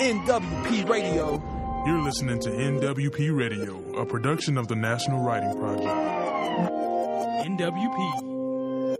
[0.00, 1.42] NWP Radio.
[1.84, 5.84] You're listening to NWP Radio, a production of the National Writing Project.
[7.44, 8.96] NWP.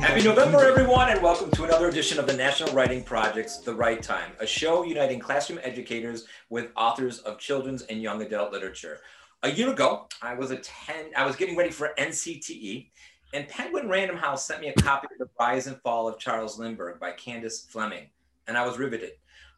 [0.00, 4.02] Happy November, everyone, and welcome to another edition of the National Writing Project's The Right
[4.02, 9.00] Time, a show uniting classroom educators with authors of children's and young adult literature.
[9.42, 12.88] A year ago, I was attend I was getting ready for NCTE,
[13.32, 16.58] and Penguin Random House sent me a copy of The Rise and Fall of Charles
[16.58, 18.08] Lindbergh by Candace Fleming,
[18.46, 19.12] and I was riveted.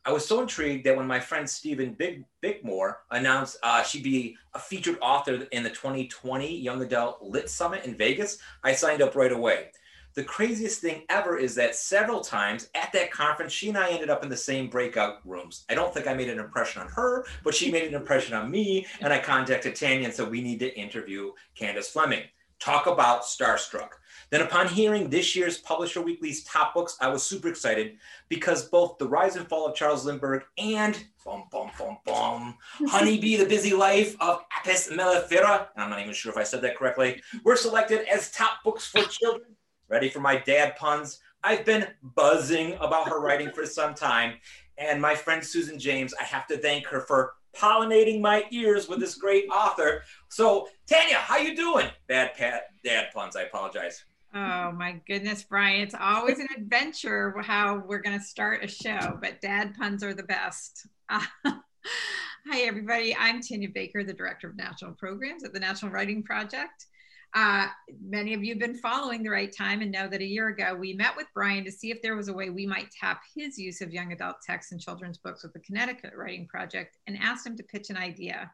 [0.07, 4.37] I was so intrigued that when my friend Steven Big Bickmore announced uh, she'd be
[4.53, 9.17] a featured author in the 2020 Young Adult Lit Summit in Vegas, I signed up
[9.17, 9.71] right away.
[10.15, 14.11] The craziest thing ever is that several times at that conference, she and I ended
[14.11, 15.65] up in the same breakout rooms.
[15.69, 18.49] I don't think I made an impression on her, but she made an impression on
[18.49, 18.87] me.
[19.01, 22.23] And I contacted Tanya and said, we need to interview Candace Fleming.
[22.65, 23.91] Talk about Starstruck.
[24.31, 27.99] Then, upon hearing this year's Publisher Weekly's top books, I was super excited
[28.31, 32.57] because both The Rise and Fall of Charles Lindbergh and bum, bum, bum, bum,
[32.89, 36.79] Honeybee, The Busy Life of Apis mellifera, I'm not even sure if I said that
[36.79, 39.55] correctly, were selected as top books for children
[39.89, 41.21] Ready for my dad puns?
[41.43, 44.39] I've been buzzing about her writing for some time.
[44.79, 49.01] And my friend Susan James, I have to thank her for pollinating my ears with
[49.01, 50.03] this great author.
[50.29, 51.89] So, Tanya, how you doing?
[52.09, 53.37] Bad pat, dad puns.
[53.37, 54.05] I apologize.
[54.35, 55.83] Oh my goodness, Brian!
[55.83, 60.13] It's always an adventure how we're going to start a show, but dad puns are
[60.13, 60.89] the best.
[61.09, 63.17] Hi, everybody.
[63.17, 66.87] I'm Tanya Baker, the Director of National Programs at the National Writing Project.
[67.35, 67.67] Uh,
[68.01, 70.73] many of you have been following the right time and know that a year ago
[70.73, 73.59] we met with Brian to see if there was a way we might tap his
[73.59, 77.45] use of young adult texts and children's books with the Connecticut Writing Project and asked
[77.45, 78.53] him to pitch an idea.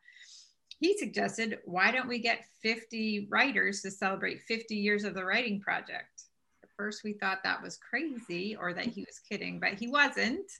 [0.78, 5.60] He suggested, why don't we get 50 writers to celebrate 50 years of the writing
[5.60, 6.22] project?
[6.62, 10.50] At first, we thought that was crazy or that he was kidding, but he wasn't.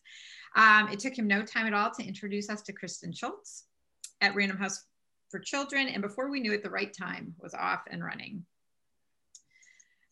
[0.56, 3.64] Um, it took him no time at all to introduce us to Kristen Schultz
[4.20, 4.84] at Random House
[5.30, 5.88] for children.
[5.88, 8.44] And before we knew it, the right time was off and running.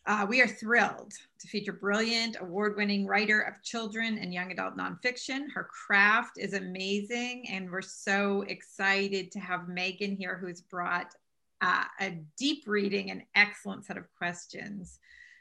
[0.06, 4.74] Uh, we are thrilled to feature brilliant award winning writer of children and young adult
[4.74, 5.50] nonfiction.
[5.52, 11.12] Her craft is amazing, and we're so excited to have Megan here, who's brought
[11.60, 14.98] uh, a deep reading and excellent set of questions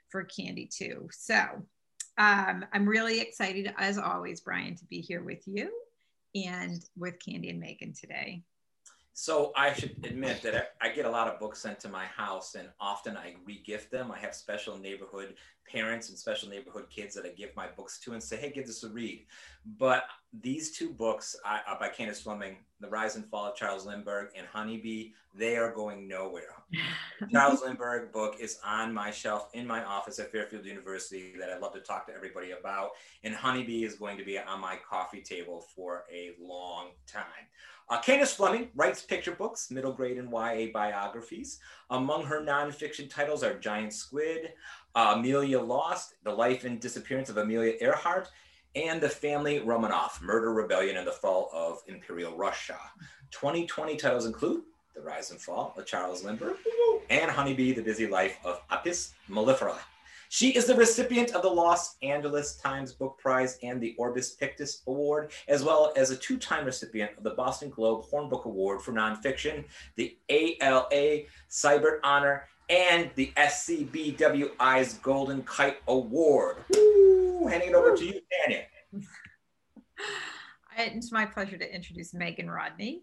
[0.10, 1.08] for Candy, too.
[1.12, 1.40] So
[2.18, 5.72] um, I'm really excited, as always, Brian, to be here with you
[6.36, 8.44] and with Candy and Megan today.
[9.20, 12.54] So I should admit that I get a lot of books sent to my house,
[12.54, 14.12] and often I regift them.
[14.12, 15.34] I have special neighborhood
[15.72, 18.68] parents and special neighborhood kids that I give my books to and say, "Hey, give
[18.68, 19.26] this a read."
[19.78, 24.30] But these two books uh, by Candace Fleming, "The Rise and Fall of Charles Lindbergh"
[24.36, 26.56] and "Honeybee," they are going nowhere.
[27.32, 31.62] Charles Lindbergh book is on my shelf in my office at Fairfield University that I'd
[31.62, 32.92] love to talk to everybody about,
[33.24, 37.48] and "Honeybee" is going to be on my coffee table for a long time.
[37.90, 41.60] Uh, Candace Fleming writes picture books, middle grade and YA biographies.
[41.90, 44.52] Among her nonfiction titles are Giant Squid,
[44.98, 48.30] uh, Amelia Lost, The Life and Disappearance of Amelia Earhart,
[48.76, 52.80] and The Family Romanov, Murder, Rebellion, and the Fall of Imperial Russia.
[53.30, 54.64] 2020 titles include
[54.96, 56.58] The Rise and Fall of Charles Lindbergh
[57.12, 59.78] and Honeybee, The Busy Life of Apis mellifera.
[60.30, 64.82] She is the recipient of the Los Angeles Times Book Prize and the Orbis Pictus
[64.88, 68.82] Award, as well as a two time recipient of the Boston Globe Horn Book Award
[68.82, 69.64] for Nonfiction,
[69.96, 76.58] the ALA Sibert Honor, and the SCBWI's Golden Kite Award.
[76.74, 77.48] Woo!
[77.48, 78.64] Handing it over to you, Tanya.
[80.80, 83.02] It's my pleasure to introduce Megan Rodney.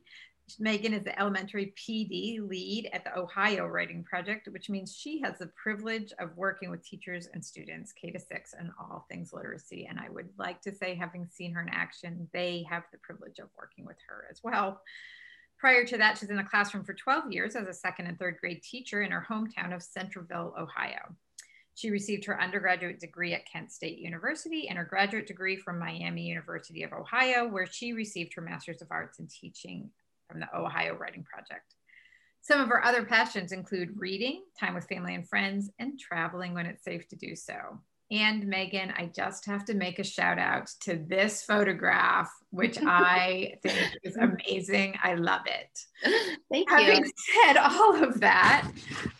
[0.60, 5.38] Megan is the elementary PD lead at the Ohio Writing Project, which means she has
[5.38, 9.86] the privilege of working with teachers and students K to six and all things literacy.
[9.90, 13.40] And I would like to say, having seen her in action, they have the privilege
[13.40, 14.80] of working with her as well.
[15.64, 18.36] Prior to that, she's in the classroom for 12 years as a second and third
[18.38, 21.16] grade teacher in her hometown of Centerville, Ohio.
[21.74, 26.26] She received her undergraduate degree at Kent State University and her graduate degree from Miami
[26.26, 29.88] University of Ohio, where she received her Master's of Arts in Teaching
[30.28, 31.76] from the Ohio Writing Project.
[32.42, 36.66] Some of her other passions include reading, time with family and friends, and traveling when
[36.66, 37.80] it's safe to do so.
[38.10, 43.54] And Megan, I just have to make a shout out to this photograph, which I
[43.62, 44.98] think is amazing.
[45.02, 45.78] I love it.
[46.50, 46.92] Thank Having you.
[46.92, 48.70] Having said all of that,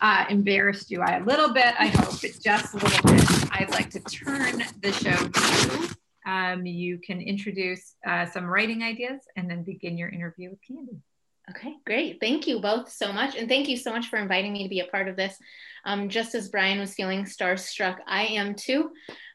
[0.01, 1.75] uh, embarrassed you I a little bit.
[1.79, 3.53] I hope, but just a little bit.
[3.53, 5.89] I'd like to turn the show to you
[6.27, 10.99] um, you can introduce uh, some writing ideas and then begin your interview with Candy.
[11.51, 12.21] Okay, great.
[12.21, 13.37] Thank you both so much.
[13.37, 15.37] And thank you so much for inviting me to be a part of this.
[15.85, 18.91] Um, just as Brian was feeling starstruck, I am too.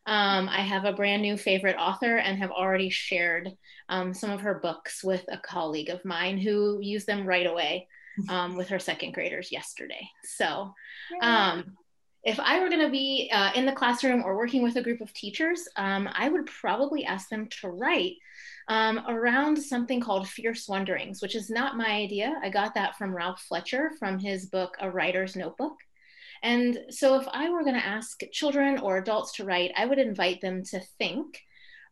[0.08, 3.52] Um, I have a brand new favorite author and have already shared
[3.90, 7.88] um, some of her books with a colleague of mine who used them right away
[8.28, 10.10] um, with her second graders yesterday.
[10.24, 10.74] So,
[11.22, 11.78] um,
[12.24, 15.00] if I were going to be uh, in the classroom or working with a group
[15.00, 18.16] of teachers, um, I would probably ask them to write
[18.70, 22.40] um, around something called Fierce Wonderings, which is not my idea.
[22.44, 25.76] I got that from Ralph Fletcher from his book, A Writer's Notebook.
[26.44, 29.98] And so, if I were going to ask children or adults to write, I would
[29.98, 31.42] invite them to think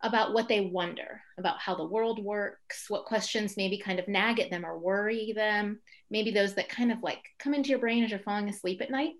[0.04, 4.40] about what they wonder about how the world works, what questions maybe kind of nag
[4.40, 5.80] at them or worry them,
[6.12, 8.92] maybe those that kind of like come into your brain as you're falling asleep at
[8.92, 9.14] night,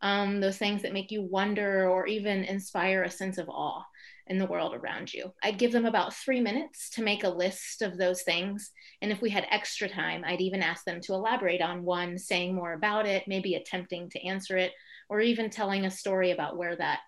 [0.00, 3.82] um, those things that make you wonder or even inspire a sense of awe
[4.30, 5.34] in the world around you.
[5.42, 8.70] I'd give them about three minutes to make a list of those things.
[9.02, 12.54] And if we had extra time, I'd even ask them to elaborate on one, saying
[12.54, 14.72] more about it, maybe attempting to answer it,
[15.08, 17.00] or even telling a story about where that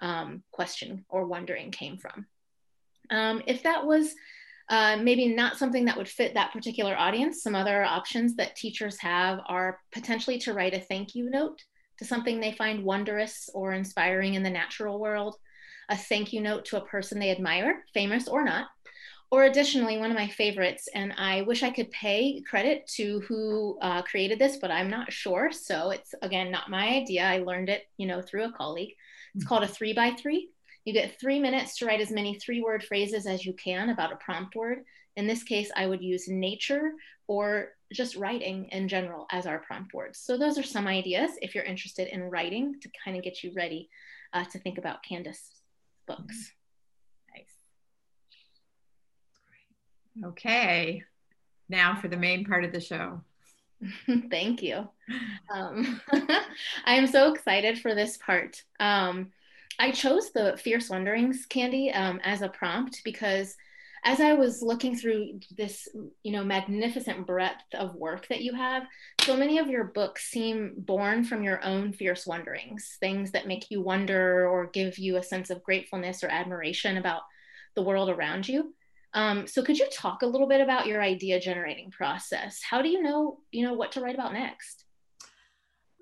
[0.00, 2.26] um, question or wondering came from.
[3.10, 4.14] Um, if that was
[4.70, 8.98] uh, maybe not something that would fit that particular audience, some other options that teachers
[9.00, 11.62] have are potentially to write a thank you note
[11.98, 15.36] to something they find wondrous or inspiring in the natural world
[15.90, 18.68] a thank you note to a person they admire, famous or not.
[19.32, 23.78] Or additionally, one of my favorites, and I wish I could pay credit to who
[23.80, 25.52] uh, created this, but I'm not sure.
[25.52, 27.24] So it's again not my idea.
[27.24, 28.94] I learned it, you know, through a colleague.
[29.34, 30.50] It's called a three by three.
[30.84, 34.12] You get three minutes to write as many three word phrases as you can about
[34.12, 34.78] a prompt word.
[35.16, 36.92] In this case, I would use nature
[37.28, 40.18] or just writing in general as our prompt words.
[40.18, 43.52] So those are some ideas if you're interested in writing to kind of get you
[43.54, 43.90] ready
[44.32, 45.59] uh, to think about Candace
[46.06, 46.52] books.
[47.34, 47.54] Nice.
[50.30, 51.04] Okay.
[51.68, 53.20] Now for the main part of the show.
[54.30, 54.88] Thank you.
[55.52, 56.00] Um,
[56.84, 58.62] I am so excited for this part.
[58.78, 59.32] Um,
[59.78, 63.56] I chose the Fierce Wonderings candy um, as a prompt because
[64.04, 65.88] as I was looking through this,
[66.22, 68.84] you know, magnificent breadth of work that you have,
[69.20, 73.70] so many of your books seem born from your own fierce wonderings, things that make
[73.70, 77.22] you wonder or give you a sense of gratefulness or admiration about
[77.76, 78.74] the world around you.
[79.12, 82.62] Um, so could you talk a little bit about your idea generating process?
[82.62, 84.84] How do you know, you know, what to write about next?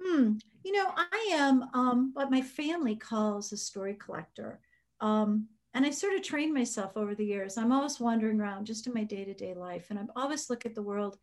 [0.00, 0.34] Hmm.
[0.64, 4.60] You know, I am um, what my family calls a story collector.
[5.00, 7.56] Um, and I sort of trained myself over the years.
[7.56, 10.66] I'm always wandering around just in my day to day life, and I always look
[10.66, 11.18] at the world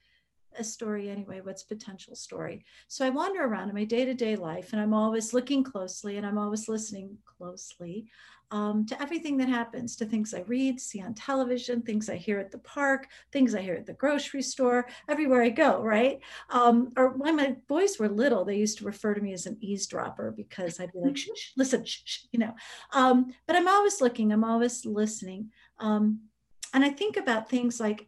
[0.57, 2.66] a story anyway what's potential story?
[2.88, 6.38] So i wander around in my day-to-day life and i'm always looking closely and i'm
[6.38, 8.07] always listening closely
[8.52, 12.40] um, to everything that happens to things i read see on television things i hear
[12.40, 16.19] at the park things i hear at the grocery store everywhere i go right?
[16.50, 19.57] Um, or when my boys were little they used to refer to me as an
[19.62, 22.54] eavesdropper because i'd be like shh, shh listen shh, shh, you know?
[22.94, 26.22] Um, but i'm always looking i'm always listening um,
[26.74, 28.07] and i think about things like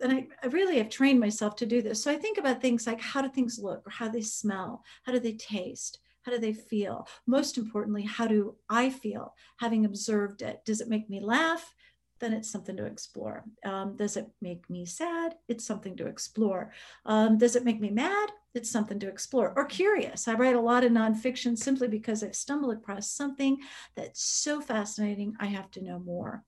[0.00, 2.02] and I, I really have trained myself to do this.
[2.02, 4.84] So I think about things like how do things look or how they smell?
[5.04, 6.00] How do they taste?
[6.22, 7.06] How do they feel?
[7.26, 10.64] Most importantly, how do I feel having observed it?
[10.64, 11.72] Does it make me laugh?
[12.18, 13.44] Then it's something to explore.
[13.64, 15.34] Um, does it make me sad?
[15.48, 16.72] It's something to explore.
[17.04, 18.30] Um, does it make me mad?
[18.54, 19.52] It's something to explore.
[19.54, 20.26] Or curious.
[20.26, 23.58] I write a lot of nonfiction simply because I've stumbled across something
[23.94, 26.42] that's so fascinating, I have to know more.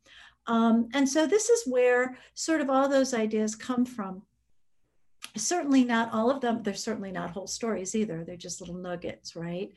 [0.48, 4.22] Um, and so this is where sort of all those ideas come from.
[5.36, 6.62] Certainly not all of them.
[6.62, 8.24] They're certainly not whole stories either.
[8.24, 9.70] They're just little nuggets, right?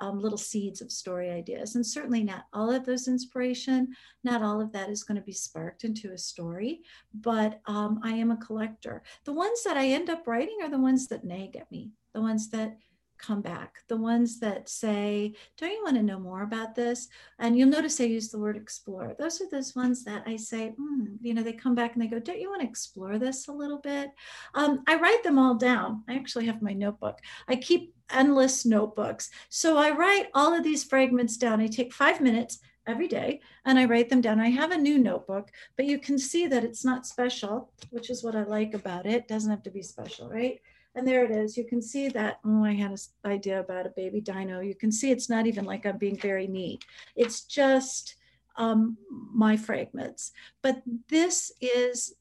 [0.00, 1.76] Um, little seeds of story ideas.
[1.76, 3.88] And certainly not all of those inspiration,
[4.22, 6.82] not all of that is going to be sparked into a story.
[7.14, 9.02] But um, I am a collector.
[9.24, 12.20] The ones that I end up writing are the ones that nag at me, the
[12.20, 12.76] ones that
[13.18, 13.82] come back.
[13.88, 17.08] The ones that say, Don't you want to know more about this?
[17.38, 19.14] And you'll notice I use the word explore.
[19.18, 22.06] Those are those ones that I say, mm, you know, they come back and they
[22.06, 24.10] go, Don't you want to explore this a little bit?
[24.54, 26.04] Um, I write them all down.
[26.08, 27.18] I actually have my notebook.
[27.48, 29.30] I keep endless notebooks.
[29.48, 31.60] So I write all of these fragments down.
[31.60, 34.40] I take five minutes every day and I write them down.
[34.40, 38.24] I have a new notebook, but you can see that it's not special, which is
[38.24, 39.14] what I like about it.
[39.14, 40.58] it doesn't have to be special, right?
[40.98, 41.56] And there it is.
[41.56, 44.58] You can see that, oh, I had an idea about a baby dino.
[44.58, 46.84] You can see it's not even like I'm being very neat.
[47.14, 48.16] It's just
[48.56, 48.96] um,
[49.32, 50.32] my fragments.
[50.60, 52.14] But this is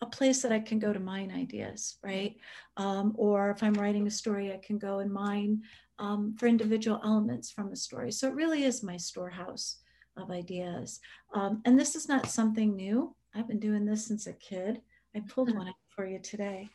[0.00, 2.36] a place that I can go to mine ideas, right?
[2.76, 5.62] Um, or if I'm writing a story, I can go and mine
[6.00, 8.10] um, for individual elements from a story.
[8.10, 9.76] So it really is my storehouse
[10.16, 10.98] of ideas.
[11.32, 13.14] Um, and this is not something new.
[13.36, 14.80] I've been doing this since a kid.
[15.14, 16.68] I pulled one out for you today.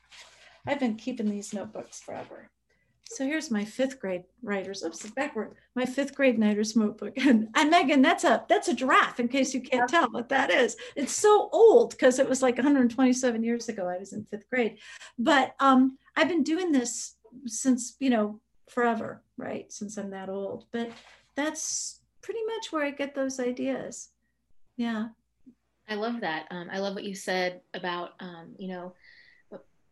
[0.68, 2.50] I've been keeping these notebooks forever.
[3.06, 4.84] so here's my fifth grade writers.
[4.84, 5.56] Oops, backward.
[5.75, 7.13] My fifth grade writer's notebook.
[7.18, 9.20] And, and Megan, that's a that's a giraffe.
[9.20, 12.58] In case you can't tell what that is, it's so old because it was like
[12.58, 13.88] 127 years ago.
[13.88, 14.77] I was in fifth grade,
[15.18, 17.15] but um, I've been doing this
[17.46, 18.39] since you know
[18.70, 19.72] forever, right?
[19.72, 20.65] Since I'm that old.
[20.72, 20.91] But
[21.36, 24.10] that's pretty much where I get those ideas.
[24.77, 25.10] Yeah.
[25.89, 26.46] I love that.
[26.51, 28.94] Um, I love what you said about um, you know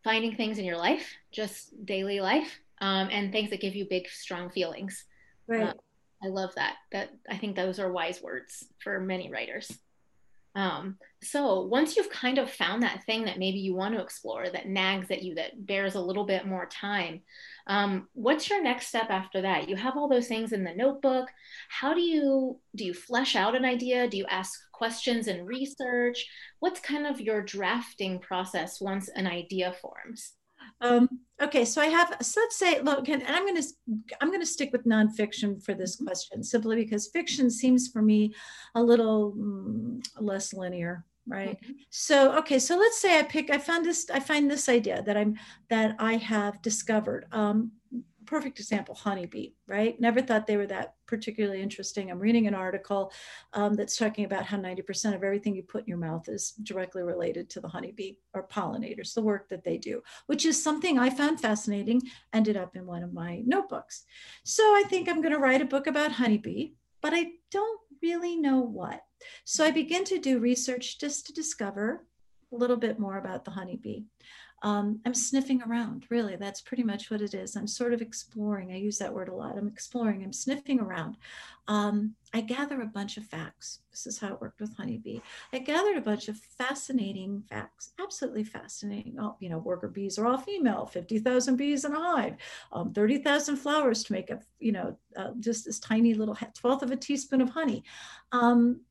[0.03, 4.07] finding things in your life, just daily life, um, and things that give you big,
[4.09, 5.05] strong feelings.
[5.47, 5.63] Right.
[5.69, 5.73] Uh,
[6.23, 6.75] I love that.
[6.91, 9.71] That I think those are wise words for many writers.
[10.59, 14.49] Um, so once you've kind of found that thing that maybe you want to explore,
[14.49, 17.21] that nags at you, that bears a little bit more time,
[17.67, 19.69] um, what's your next step after that?
[19.69, 21.29] You have all those things in the notebook.
[21.69, 22.83] How do you do?
[22.83, 24.09] You flesh out an idea?
[24.09, 26.27] Do you ask questions and research?
[26.59, 30.33] What's kind of your drafting process once an idea forms?
[30.81, 31.09] Um,
[31.41, 33.67] okay, so I have, so let's say, look, and I'm going to,
[34.21, 36.05] I'm going to stick with nonfiction for this mm-hmm.
[36.05, 38.33] question simply because fiction seems for me
[38.75, 41.61] a little mm, less linear, right?
[41.61, 41.73] Mm-hmm.
[41.89, 45.17] So, okay, so let's say I pick, I found this, I find this idea that
[45.17, 45.35] I'm,
[45.69, 47.25] that I have discovered.
[47.31, 47.73] Um,
[48.29, 49.99] perfect example honeybee right?
[49.99, 52.09] Never thought they were that particularly interesting.
[52.09, 53.11] I'm reading an article
[53.53, 57.03] um, that's talking about how 90% of everything you put in your mouth is directly
[57.03, 61.09] related to the honeybee or pollinators the work that they do which is something i
[61.09, 62.01] found fascinating
[62.33, 64.05] ended up in one of my notebooks.
[64.43, 66.71] So i think i'm going to write a book about honeybee
[67.01, 69.01] but i don't really know what.
[69.45, 72.05] So i begin to do research just to discover
[72.51, 74.03] a little bit more about the honeybee
[74.61, 76.35] um, I'm sniffing around, really.
[76.35, 77.55] That's pretty much what it is.
[77.55, 78.71] I'm sort of exploring.
[78.71, 79.57] I use that word a lot.
[79.57, 81.17] I'm exploring, I'm sniffing around.
[81.67, 83.79] Um, I gather a bunch of facts.
[83.91, 85.19] This is how it worked with honeybee.
[85.53, 89.17] I gathered a bunch of fascinating facts, absolutely fascinating.
[89.19, 92.35] Oh, you know, worker bees are all female, 50,000 bees in a hive,
[92.71, 96.91] um, 30,000 flowers to make a, you know, uh, just this tiny little twelfth of
[96.91, 97.83] a teaspoon of honey.
[98.31, 98.81] Um,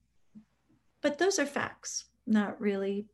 [1.02, 3.06] but those are facts, not really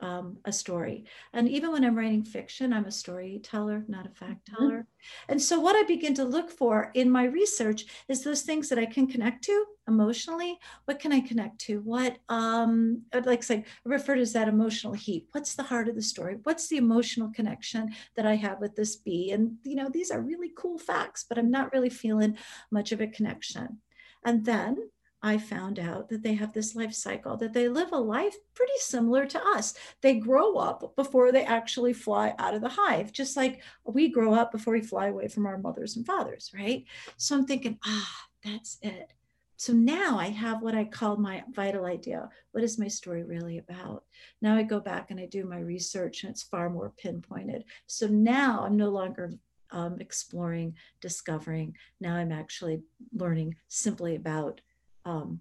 [0.00, 1.04] um, a story.
[1.32, 4.56] And even when I'm writing fiction, I'm a storyteller, not a fact mm-hmm.
[4.56, 4.78] teller.
[4.78, 5.32] Mm-hmm.
[5.32, 8.78] And so, what I begin to look for in my research is those things that
[8.78, 10.58] I can connect to emotionally.
[10.84, 11.80] What can I connect to?
[11.80, 15.28] What, um, like to say, refer to as that emotional heat.
[15.32, 16.36] What's the heart of the story?
[16.42, 19.32] What's the emotional connection that I have with this bee?
[19.32, 22.36] And, you know, these are really cool facts, but I'm not really feeling
[22.70, 23.78] much of a connection.
[24.24, 24.90] And then
[25.22, 28.72] I found out that they have this life cycle, that they live a life pretty
[28.78, 29.74] similar to us.
[30.00, 34.32] They grow up before they actually fly out of the hive, just like we grow
[34.32, 36.84] up before we fly away from our mothers and fathers, right?
[37.18, 39.12] So I'm thinking, ah, that's it.
[39.56, 42.30] So now I have what I call my vital idea.
[42.52, 44.04] What is my story really about?
[44.40, 47.64] Now I go back and I do my research and it's far more pinpointed.
[47.86, 49.34] So now I'm no longer
[49.70, 51.76] um, exploring, discovering.
[52.00, 52.80] Now I'm actually
[53.12, 54.62] learning simply about
[55.04, 55.40] um,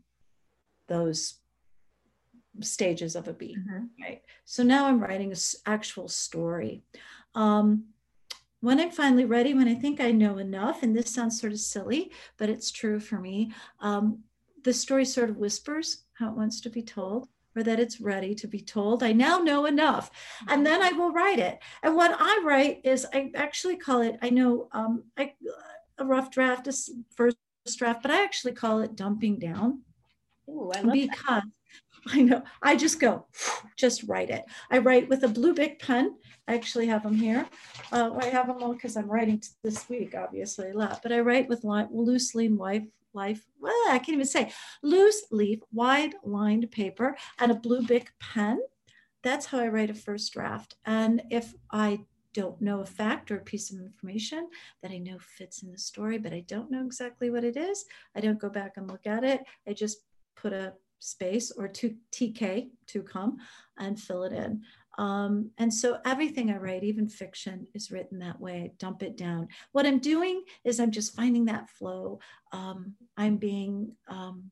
[0.88, 1.36] those
[2.62, 3.86] stages of a beat, mm-hmm.
[4.02, 4.22] right?
[4.46, 6.84] So now I'm writing an actual story.
[7.36, 7.86] Um,
[8.62, 11.60] when I'm finally ready, when I think I know enough, and this sounds sort of
[11.60, 14.20] silly, but it's true for me, um,
[14.64, 18.36] the story sort of whispers how it wants to be told or that it's ready
[18.36, 19.02] to be told.
[19.02, 20.12] I now know enough.
[20.48, 21.60] And then I will write it.
[21.82, 25.34] And what I write is, I actually call it, I know um, I,
[25.98, 27.38] a rough draft is first
[27.76, 29.82] draft, but I actually call it dumping down.
[30.50, 31.44] Ooh, I because that.
[32.08, 33.26] I know I just go,
[33.78, 34.46] just write it.
[34.72, 36.16] I write with a blue Bic pen.
[36.48, 37.46] I actually have them here.
[37.92, 41.20] Uh, I have them all because I'm writing this week, obviously a lot, but I
[41.20, 43.46] write with loose leaf white life.
[43.60, 48.60] Well, I can't even say loose leaf, wide lined paper and a blue Bic pen.
[49.24, 50.76] That's how I write a first draft.
[50.86, 52.00] And if I
[52.34, 54.48] don't know a fact or a piece of information
[54.82, 57.86] that I know fits in the story, but I don't know exactly what it is,
[58.16, 59.42] I don't go back and look at it.
[59.68, 60.00] I just
[60.36, 63.38] put a space or two TK to come
[63.78, 64.62] and fill it in.
[64.98, 68.64] Um, and so everything I write, even fiction, is written that way.
[68.64, 69.48] I dump it down.
[69.72, 72.20] What I'm doing is I'm just finding that flow.
[72.52, 74.52] Um, I'm being um,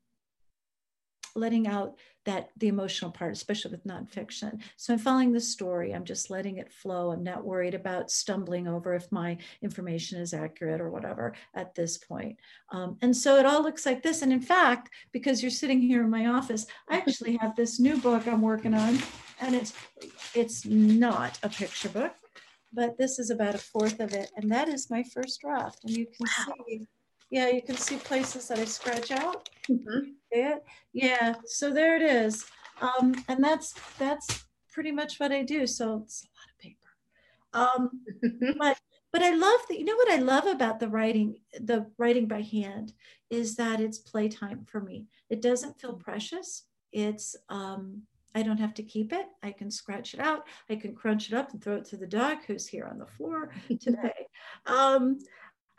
[1.37, 4.59] letting out that the emotional part, especially with nonfiction.
[4.75, 5.93] So I'm following the story.
[5.93, 7.11] I'm just letting it flow.
[7.11, 11.97] I'm not worried about stumbling over if my information is accurate or whatever at this
[11.97, 12.35] point.
[12.71, 14.23] Um, and so it all looks like this.
[14.23, 17.97] And in fact, because you're sitting here in my office, I actually have this new
[17.97, 18.99] book I'm working on,
[19.39, 19.73] and it's
[20.33, 22.13] it's not a picture book,
[22.73, 25.79] but this is about a fourth of it, and that is my first draft.
[25.85, 26.55] And you can wow.
[26.67, 26.87] see
[27.29, 29.49] yeah, you can see places that I scratch out.
[29.69, 30.11] Mm-hmm.
[30.33, 30.57] Yeah,
[30.93, 31.35] yeah.
[31.45, 32.45] So there it is,
[32.81, 35.65] um, and that's that's pretty much what I do.
[35.65, 36.89] So it's a lot of paper,
[37.53, 38.77] um, but
[39.11, 39.79] but I love that.
[39.79, 42.93] You know what I love about the writing, the writing by hand,
[43.29, 45.05] is that it's playtime for me.
[45.29, 46.63] It doesn't feel precious.
[46.91, 48.03] It's um,
[48.35, 49.25] I don't have to keep it.
[49.41, 50.45] I can scratch it out.
[50.69, 53.05] I can crunch it up and throw it to the dog who's here on the
[53.05, 54.27] floor today.
[54.65, 55.19] um,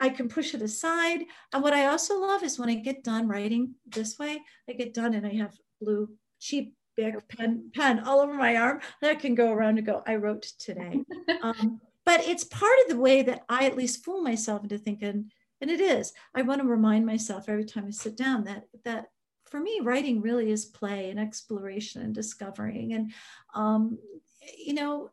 [0.00, 1.24] I can push it aside.
[1.52, 4.94] And what I also love is when I get done writing this way, I get
[4.94, 6.08] done and I have blue
[6.40, 10.16] cheap Bic pen pen all over my arm that can go around and go, I
[10.16, 11.04] wrote today.
[11.42, 15.30] um, but it's part of the way that I at least fool myself into thinking,
[15.60, 19.06] and it is, I want to remind myself every time I sit down that that
[19.48, 22.92] for me, writing really is play and exploration and discovering.
[22.92, 23.12] And,
[23.54, 23.98] um,
[24.56, 25.10] you know,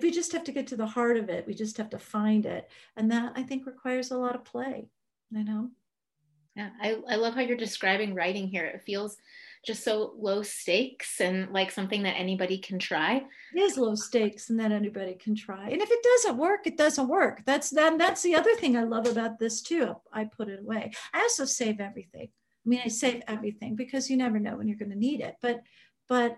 [0.00, 1.46] we just have to get to the heart of it.
[1.46, 2.70] We just have to find it.
[2.96, 4.88] And that I think requires a lot of play,
[5.30, 5.70] you know?
[6.56, 8.64] Yeah, I, I love how you're describing writing here.
[8.64, 9.16] It feels
[9.64, 13.22] just so low stakes and like something that anybody can try.
[13.54, 15.68] It is low stakes and that anybody can try.
[15.68, 17.42] And if it doesn't work, it doesn't work.
[17.44, 19.94] That's then that's the other thing I love about this too.
[20.12, 20.92] I put it away.
[21.12, 22.28] I also save everything.
[22.64, 25.36] I mean, I save everything because you never know when you're going to need it.
[25.42, 25.62] But
[26.08, 26.36] but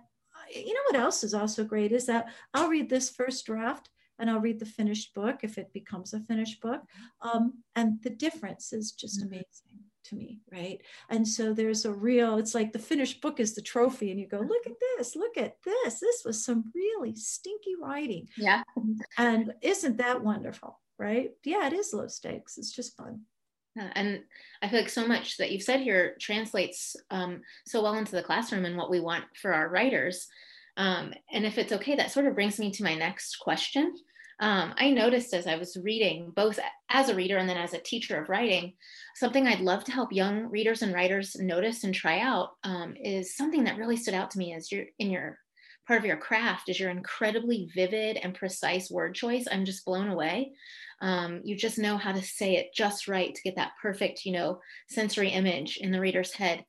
[0.55, 4.31] you know what else is also great is that I'll read this first draft and
[4.31, 6.83] I'll read the finished book if it becomes a finished book.
[7.21, 9.29] Um, and the difference is just mm-hmm.
[9.29, 10.81] amazing to me, right?
[11.09, 14.27] And so there's a real, it's like the finished book is the trophy, and you
[14.27, 16.01] go, look at this, look at this.
[16.01, 18.29] This was some really stinky writing.
[18.37, 18.63] Yeah.
[19.19, 21.31] And isn't that wonderful, right?
[21.45, 22.59] Yeah, it is low stakes.
[22.59, 23.23] It's just fun.
[23.77, 24.21] And
[24.63, 28.23] I feel like so much that you've said here translates um, so well into the
[28.23, 30.29] classroom and what we want for our writers.
[30.77, 33.95] Um, and if it's okay, that sort of brings me to my next question.
[34.41, 36.59] Um, I noticed as I was reading, both
[36.91, 38.75] as a reader and then as a teacher of writing,
[39.15, 43.37] something I'd love to help young readers and writers notice and try out um, is
[43.37, 45.39] something that really stood out to me as you're in your
[45.87, 49.47] part of your craft is your incredibly vivid and precise word choice.
[49.51, 50.53] I'm just blown away.
[51.03, 54.33] Um, you just know how to say it just right to get that perfect, you
[54.33, 56.65] know, sensory image in the reader's head.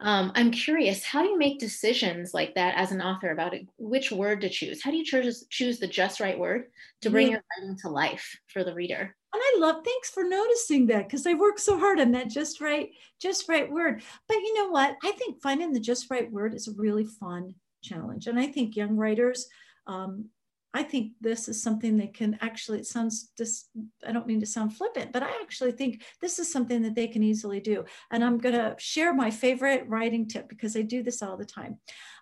[0.00, 3.66] Um, I'm curious, how do you make decisions like that as an author about it,
[3.76, 4.82] which word to choose?
[4.82, 6.66] How do you choose, choose the just right word
[7.02, 7.32] to bring yeah.
[7.34, 9.00] your writing to life for the reader?
[9.32, 12.60] And I love, thanks for noticing that because I worked so hard on that just
[12.60, 14.02] right, just right word.
[14.28, 14.96] But you know what?
[15.02, 18.28] I think finding the just right word is a really fun challenge.
[18.28, 19.48] And I think young writers,
[19.86, 20.26] um,
[20.74, 23.70] I think this is something that can actually, it sounds just,
[24.04, 27.06] I don't mean to sound flippant, but I actually think this is something that they
[27.06, 27.84] can easily do.
[28.10, 31.44] And I'm going to share my favorite writing tip because I do this all the
[31.44, 31.78] time.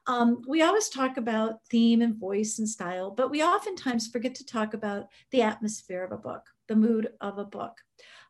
[0.06, 4.44] Um, we always talk about theme and voice and style, but we oftentimes forget to
[4.44, 7.78] talk about the atmosphere of a book, the mood of a book.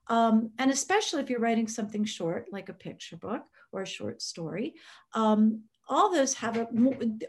[0.06, 4.22] Um, and especially if you're writing something short, like a picture book or a short
[4.22, 4.74] story,
[5.14, 6.68] um, all those have a,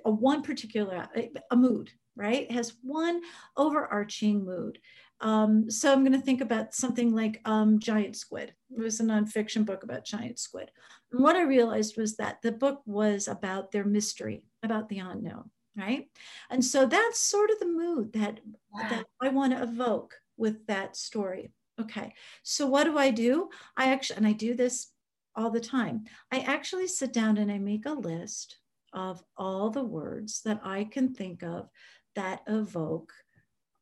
[0.05, 1.07] a one particular
[1.49, 2.43] a mood right?
[2.43, 3.21] It has one
[3.57, 4.79] overarching mood.
[5.21, 8.53] Um, so I'm going to think about something like um, Giant Squid.
[8.75, 10.69] It was a nonfiction book about giant squid.
[11.11, 15.49] And what I realized was that the book was about their mystery, about the unknown,
[15.77, 16.09] right?
[16.49, 18.39] And so that's sort of the mood that,
[18.73, 18.87] wow.
[18.89, 21.51] that I want to evoke with that story.
[21.79, 23.49] Okay, so what do I do?
[23.77, 24.91] I actually, and I do this
[25.35, 28.57] all the time, I actually sit down and I make a list
[28.93, 31.69] of all the words that I can think of
[32.15, 33.13] that evoke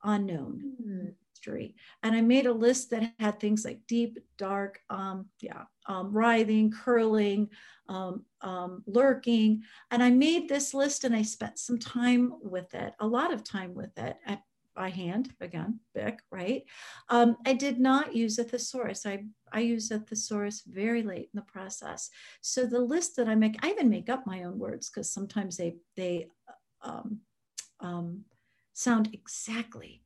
[0.04, 1.08] unknown mm-hmm.
[1.34, 1.76] history.
[2.04, 6.72] And I made a list that had things like deep, dark, um, yeah, um, writhing,
[6.72, 7.50] curling,
[7.90, 9.64] um, um, lurking.
[9.90, 13.44] And I made this list and I spent some time with it, a lot of
[13.44, 14.42] time with it at,
[14.74, 16.64] by hand, again, Bic, right?
[17.10, 19.06] Um, I did not use a thesaurus.
[19.06, 22.10] I, I use a thesaurus very late in the process.
[22.40, 25.58] So the list that I make, I even make up my own words because sometimes
[25.58, 26.28] they, they,
[26.84, 27.20] um,
[27.82, 28.22] um,
[28.74, 30.04] sound exactly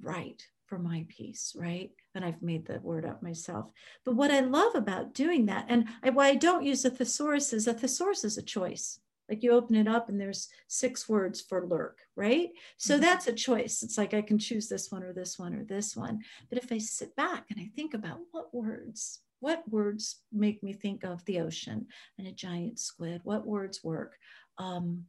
[0.00, 1.90] right for my piece, right?
[2.14, 3.66] And I've made the word up myself.
[4.04, 7.52] But what I love about doing that, and I, why I don't use a thesaurus
[7.52, 8.98] is a thesaurus is a choice.
[9.28, 12.50] Like you open it up and there's six words for lurk, right?
[12.76, 13.02] So mm-hmm.
[13.02, 13.82] that's a choice.
[13.82, 16.20] It's like I can choose this one or this one or this one.
[16.50, 20.72] But if I sit back and I think about what words, what words make me
[20.72, 21.86] think of the ocean
[22.18, 24.16] and a giant squid, what words work?
[24.58, 25.04] Um,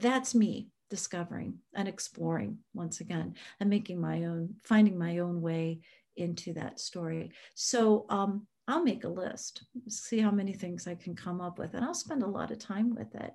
[0.00, 5.80] that's me discovering and exploring once again and making my own finding my own way
[6.16, 7.30] into that story.
[7.54, 11.74] So um, i'll make a list see how many things i can come up with
[11.74, 13.32] and i'll spend a lot of time with it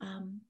[0.00, 0.40] um,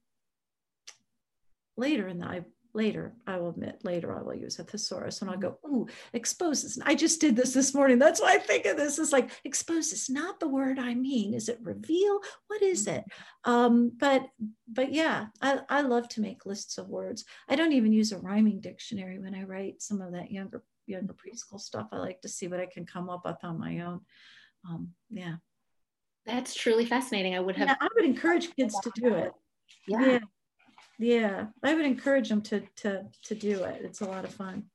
[1.77, 2.41] later in the I,
[2.75, 6.79] later i will admit later i will use a thesaurus and i'll go ooh exposes.
[6.83, 7.99] I just did this this morning.
[7.99, 11.33] That's why i think of this is like expose is not the word i mean.
[11.33, 12.19] Is it reveal?
[12.47, 13.03] What is it?
[13.45, 14.27] Um but
[14.71, 17.25] but yeah i i love to make lists of words.
[17.47, 21.13] I don't even use a rhyming dictionary when i write some of that younger younger
[21.13, 21.87] preschool stuff.
[21.91, 24.01] I like to see what i can come up with on my own.
[24.67, 25.35] Um yeah.
[26.25, 27.35] That's truly fascinating.
[27.35, 29.31] I would have yeah, i would encourage kids to do it.
[29.87, 30.05] Yeah.
[30.05, 30.19] yeah
[30.99, 33.81] yeah i would encourage them to to to do it.
[33.83, 34.65] It's a lot of fun.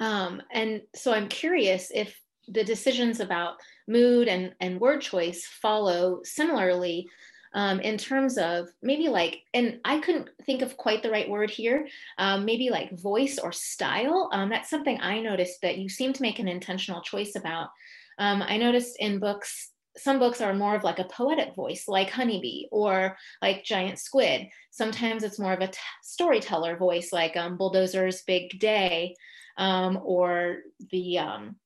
[0.00, 2.18] Um, and so i'm curious if
[2.48, 7.08] the decisions about mood and and word choice follow similarly
[7.54, 11.50] um, in terms of maybe like and i couldn't think of quite the right word
[11.50, 14.28] here um, maybe like voice or style.
[14.32, 17.70] Um, that's something i noticed that you seem to make an intentional choice about.
[18.18, 22.10] Um, i noticed in books some books are more of like a poetic voice, like
[22.10, 24.48] Honeybee or like Giant Squid.
[24.70, 29.14] Sometimes it's more of a t- storyteller voice, like um, Bulldozer's Big Day,
[29.56, 30.58] um, or
[30.90, 31.56] the um,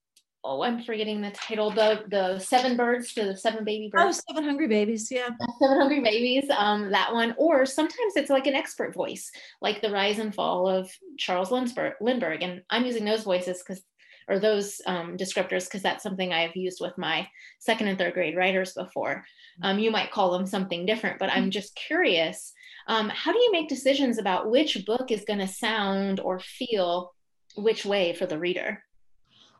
[0.44, 4.22] oh, I'm forgetting the title, the the Seven Birds to the Seven Baby Birds.
[4.28, 5.28] Oh, Seven Hungry Babies, yeah.
[5.60, 7.34] Seven Hungry Babies, um, that one.
[7.38, 11.94] Or sometimes it's like an expert voice, like the Rise and Fall of Charles Lindbergh.
[12.00, 12.42] Lindbergh.
[12.42, 13.82] And I'm using those voices because
[14.28, 18.36] or those um, descriptors because that's something I've used with my second and third grade
[18.36, 19.24] writers before.
[19.62, 22.52] Um, you might call them something different, but I'm just curious.
[22.86, 27.14] Um, how do you make decisions about which book is going to sound or feel
[27.56, 28.82] which way for the reader?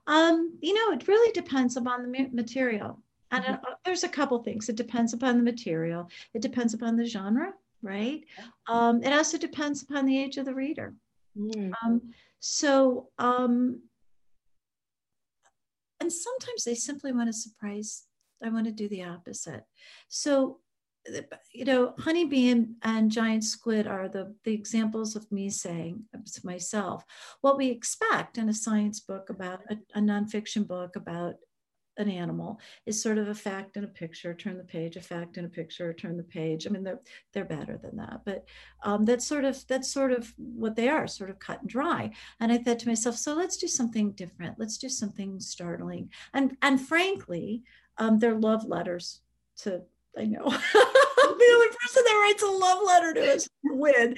[0.06, 2.98] Um, you know, it really depends upon the material.
[3.30, 4.68] And uh, there's a couple things.
[4.68, 6.10] It depends upon the material.
[6.34, 8.22] It depends upon the genre, right?
[8.68, 10.94] Um, it also depends upon the age of the reader.
[11.38, 11.72] Mm.
[11.82, 12.02] Um,
[12.40, 13.80] so um,
[16.02, 18.02] and sometimes they simply want to surprise
[18.44, 19.64] i want to do the opposite.
[20.08, 20.58] So
[21.52, 26.46] you know honeybee and, and giant squid are the, the examples of me saying to
[26.46, 27.04] myself
[27.40, 31.34] what we expect in a science book about a, a nonfiction book about
[31.98, 35.36] an animal is sort of a fact in a picture turn the page a fact
[35.36, 36.66] in a picture turn the page.
[36.66, 37.00] I mean they're
[37.32, 38.44] they're better than that but
[38.82, 42.10] um, that's sort of that's sort of what they are sort of cut and dry.
[42.40, 44.58] And i thought to myself so let's do something different.
[44.58, 46.10] Let's do something startling.
[46.34, 47.62] And and frankly
[47.98, 49.20] um, they're love letters
[49.58, 49.82] to
[50.18, 50.46] i know
[51.38, 54.16] the only person that writes a love letter to us win.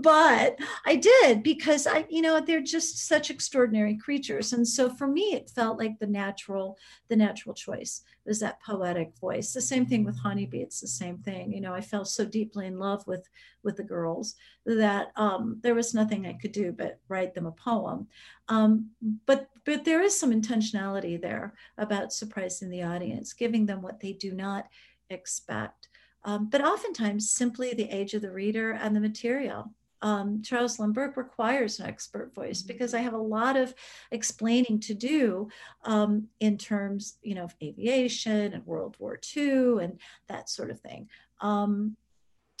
[0.00, 4.52] But I did because I, you know, they're just such extraordinary creatures.
[4.52, 9.16] And so for me, it felt like the natural, the natural choice was that poetic
[9.18, 9.52] voice.
[9.52, 10.62] The same thing with Honeybee.
[10.62, 11.52] It's the same thing.
[11.52, 13.28] You know, I fell so deeply in love with
[13.62, 14.34] with the girls
[14.66, 18.06] that um, there was nothing I could do but write them a poem.
[18.48, 18.90] Um,
[19.26, 24.12] but but there is some intentionality there about surprising the audience, giving them what they
[24.12, 24.66] do not
[25.10, 25.88] expect.
[26.24, 29.70] Um, but oftentimes, simply the age of the reader and the material.
[30.02, 32.68] Um, Charles Lindbergh requires an expert voice mm-hmm.
[32.68, 33.74] because I have a lot of
[34.10, 35.48] explaining to do
[35.84, 40.80] um, in terms, you know, of aviation and World War II and that sort of
[40.80, 41.08] thing.
[41.40, 41.96] Um,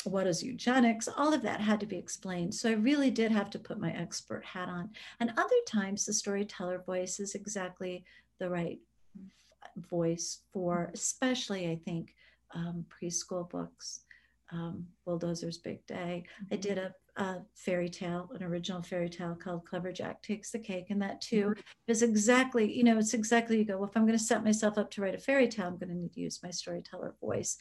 [0.04, 1.08] what is eugenics?
[1.08, 2.54] All of that had to be explained.
[2.54, 4.90] So I really did have to put my expert hat on.
[5.20, 8.04] And other times, the storyteller voice is exactly
[8.38, 8.78] the right
[9.76, 12.14] voice for, especially, I think,
[12.54, 14.00] um, preschool books,
[14.52, 16.24] um, Bulldozer's Big Day.
[16.50, 17.22] I did mm-hmm.
[17.22, 20.86] a, a, fairy tale, an original fairy tale called Clever Jack Takes the Cake.
[20.90, 21.60] And that too mm-hmm.
[21.88, 24.78] is exactly, you know, it's exactly you go, well, if I'm going to set myself
[24.78, 27.56] up to write a fairy tale, I'm going to need to use my storyteller voice.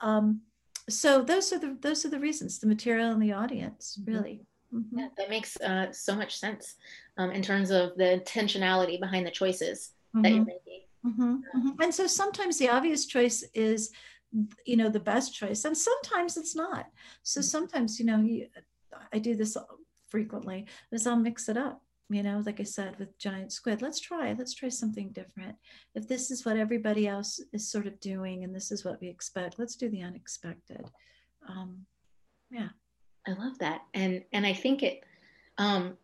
[0.00, 0.42] Um,
[0.88, 4.14] so those are the those are the reasons, the material and the audience, mm-hmm.
[4.14, 4.40] really.
[4.74, 4.98] Mm-hmm.
[4.98, 6.76] Yeah, that makes uh, so much sense
[7.16, 10.22] um, in terms of the intentionality behind the choices mm-hmm.
[10.22, 10.80] that you're making.
[11.06, 11.80] Mm-hmm.
[11.80, 13.92] And so sometimes the obvious choice is
[14.66, 16.86] you know the best choice and sometimes it's not.
[17.22, 17.44] So mm.
[17.44, 18.46] sometimes you know you,
[19.12, 19.56] i do this
[20.08, 23.82] frequently is i'll mix it up you know like i said with giant squid.
[23.82, 25.56] Let's try let's try something different.
[25.94, 29.08] If this is what everybody else is sort of doing and this is what we
[29.08, 30.84] expect let's do the unexpected.
[31.48, 31.86] Um
[32.50, 32.68] yeah.
[33.26, 33.82] I love that.
[33.94, 35.00] And and i think it
[35.58, 35.96] um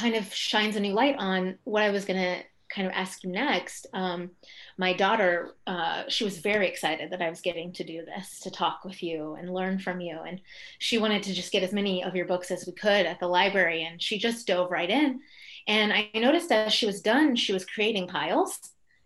[0.00, 2.42] kind of shines a new light on what i was going to
[2.72, 4.30] kind of ask you next, um,
[4.78, 8.50] my daughter, uh, she was very excited that I was getting to do this, to
[8.50, 10.18] talk with you and learn from you.
[10.26, 10.40] And
[10.78, 13.28] she wanted to just get as many of your books as we could at the
[13.28, 13.84] library.
[13.84, 15.20] And she just dove right in.
[15.68, 18.58] And I noticed as she was done, she was creating piles.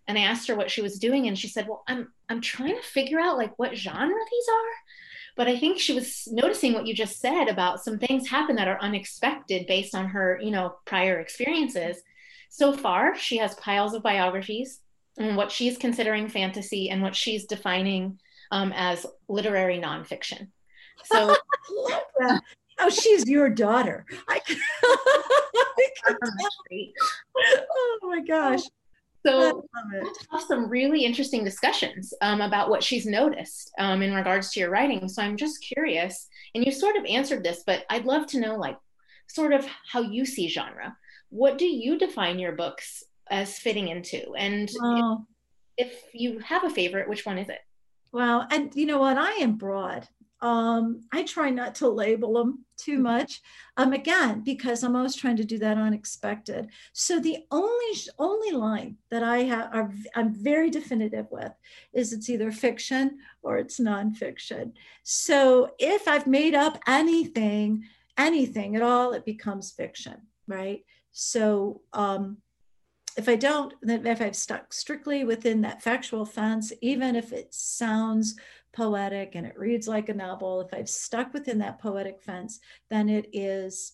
[0.07, 1.27] And I asked her what she was doing.
[1.27, 4.73] And she said, Well, I'm, I'm trying to figure out like what genre these are.
[5.35, 8.67] But I think she was noticing what you just said about some things happen that
[8.67, 12.01] are unexpected based on her, you know, prior experiences
[12.49, 14.79] so far, she has piles of biographies
[15.17, 18.19] and what she's considering fantasy and what she's defining
[18.51, 20.47] um, as literary nonfiction.
[21.03, 21.35] So,
[22.79, 24.05] oh, she's your daughter.
[24.27, 24.39] I
[24.83, 26.13] I
[27.69, 28.61] oh my gosh.
[29.25, 34.51] So we'll have some really interesting discussions um, about what she's noticed um, in regards
[34.51, 35.09] to your writing.
[35.09, 38.55] So I'm just curious, and you sort of answered this, but I'd love to know,
[38.55, 38.77] like,
[39.27, 40.95] sort of how you see genre.
[41.29, 44.33] What do you define your books as fitting into?
[44.35, 44.69] And
[45.77, 47.59] if, if you have a favorite, which one is it?
[48.11, 49.17] Well, and you know what?
[49.17, 50.07] I am broad.
[50.39, 53.03] Um, I try not to label them too Mm-hmm.
[53.03, 53.41] much.
[53.75, 56.69] Um, again, because I'm always trying to do that unexpected.
[56.93, 61.51] So the only only line that I have, are, I'm very definitive with,
[61.93, 64.73] is it's either fiction or it's nonfiction.
[65.03, 67.83] So if I've made up anything,
[68.17, 70.85] anything at all, it becomes fiction, right?
[71.19, 72.37] So um,
[73.17, 77.51] if I don't, then if I've stuck strictly within that factual fence, even if it
[77.55, 78.35] sounds
[78.71, 82.59] poetic and it reads like a novel, if I've stuck within that poetic fence,
[82.91, 83.93] then it is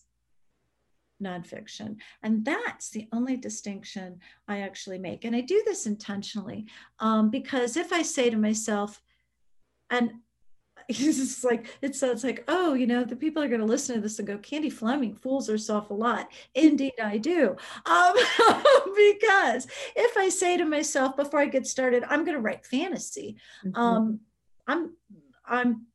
[1.22, 1.96] nonfiction.
[2.22, 5.24] And that's the only distinction I actually make.
[5.24, 6.66] And I do this intentionally
[6.98, 9.00] um, because if I say to myself,
[9.88, 10.12] and
[10.88, 13.94] it's just like it sounds like oh you know the people are going to listen
[13.94, 18.14] to this and go candy fleming fools herself a lot indeed i do um,
[18.96, 19.66] because
[19.96, 23.80] if i say to myself before i get started i'm going to write fantasy Mm-hmm.
[23.80, 24.20] um,
[24.66, 24.94] i'm
[25.46, 25.86] i'm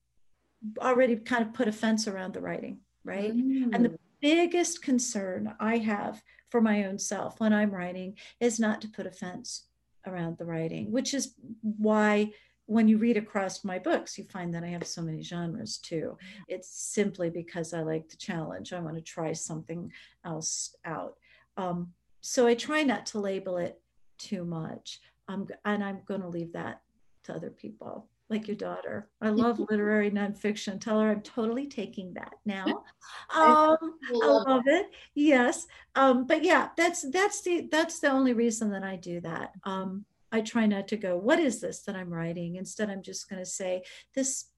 [0.81, 3.83] already kind of put a fence around the writing right and Mm.
[3.83, 8.87] the biggest concern i have for my own self when i'm writing is not to
[8.89, 9.67] put a fence
[10.05, 12.29] around the writing which is why
[12.69, 16.15] when you read across my books, you find that I have so many genres too.
[16.47, 18.73] It's simply because I like the challenge.
[18.73, 19.91] I want to try something
[20.23, 21.15] else out.
[21.57, 23.81] Um, so I try not to label it
[24.19, 24.99] too much.
[25.27, 26.81] Um, and I'm going to leave that
[27.23, 29.09] to other people, like your daughter.
[29.19, 30.79] I love literary nonfiction.
[30.79, 32.65] Tell her I'm totally taking that now.
[33.35, 34.91] Um, I love it.
[35.15, 35.65] Yes.
[35.95, 39.53] Um, but yeah, that's that's the that's the only reason that I do that.
[39.63, 42.55] Um, I try not to go, what is this that I'm writing?
[42.55, 43.83] Instead, I'm just going to say,
[44.15, 44.49] this,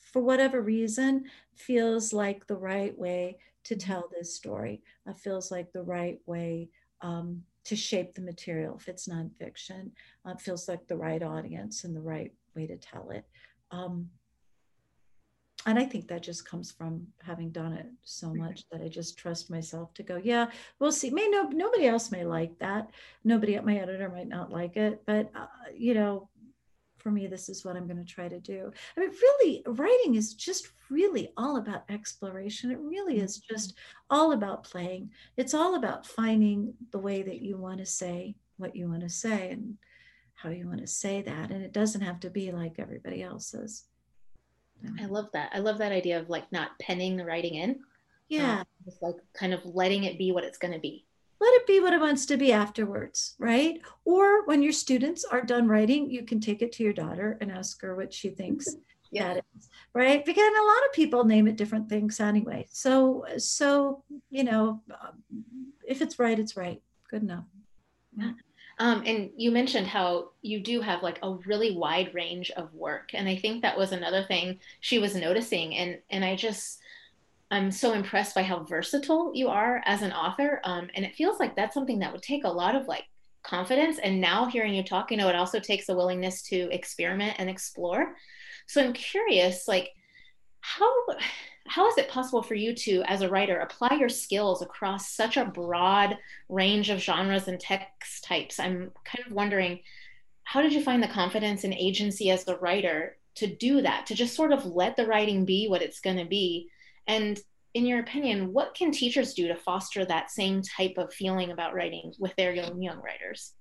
[0.00, 4.82] for whatever reason, feels like the right way to tell this story.
[5.06, 6.68] It feels like the right way
[7.00, 9.90] um, to shape the material if it's nonfiction.
[10.26, 13.24] Uh, it feels like the right audience and the right way to tell it.
[13.70, 14.10] Um,
[15.66, 19.16] and I think that just comes from having done it so much that I just
[19.16, 21.10] trust myself to go, yeah, we'll see.
[21.10, 22.90] May no nobody else may like that.
[23.24, 26.28] Nobody at my editor might not like it, but uh, you know,
[26.98, 28.72] for me, this is what I'm going to try to do.
[28.96, 32.70] I mean, really, writing is just really all about exploration.
[32.70, 33.74] It really is just
[34.08, 35.10] all about playing.
[35.36, 39.10] It's all about finding the way that you want to say what you want to
[39.10, 39.76] say and
[40.34, 41.50] how you want to say that.
[41.50, 43.84] And it doesn't have to be like everybody else's.
[45.00, 45.50] I love that.
[45.52, 47.80] I love that idea of like not penning the writing in.
[48.28, 48.60] Yeah.
[48.60, 51.06] Um, just like kind of letting it be what it's going to be.
[51.40, 53.80] Let it be what it wants to be afterwards, right?
[54.04, 57.50] Or when your students are done writing, you can take it to your daughter and
[57.52, 58.76] ask her what she thinks
[59.10, 59.34] Yeah.
[59.34, 60.24] that is, right?
[60.24, 62.66] Because a lot of people name it different things anyway.
[62.70, 65.22] So, so you know, um,
[65.86, 66.82] if it's right, it's right.
[67.10, 67.44] Good enough.
[68.78, 73.10] Um, and you mentioned how you do have like a really wide range of work,
[73.14, 75.74] and I think that was another thing she was noticing.
[75.76, 76.80] And and I just
[77.50, 80.60] I'm so impressed by how versatile you are as an author.
[80.64, 83.04] Um, and it feels like that's something that would take a lot of like
[83.44, 83.98] confidence.
[83.98, 87.48] And now hearing you talk, you know, it also takes a willingness to experiment and
[87.48, 88.16] explore.
[88.66, 89.90] So I'm curious, like
[90.64, 90.90] how
[91.66, 95.36] how is it possible for you to as a writer apply your skills across such
[95.36, 96.16] a broad
[96.48, 98.58] range of genres and text types?
[98.58, 99.80] I'm kind of wondering
[100.44, 104.14] how did you find the confidence and agency as a writer to do that to
[104.14, 106.70] just sort of let the writing be what it's going to be?
[107.06, 107.38] And
[107.74, 111.74] in your opinion what can teachers do to foster that same type of feeling about
[111.74, 113.52] writing with their young young writers?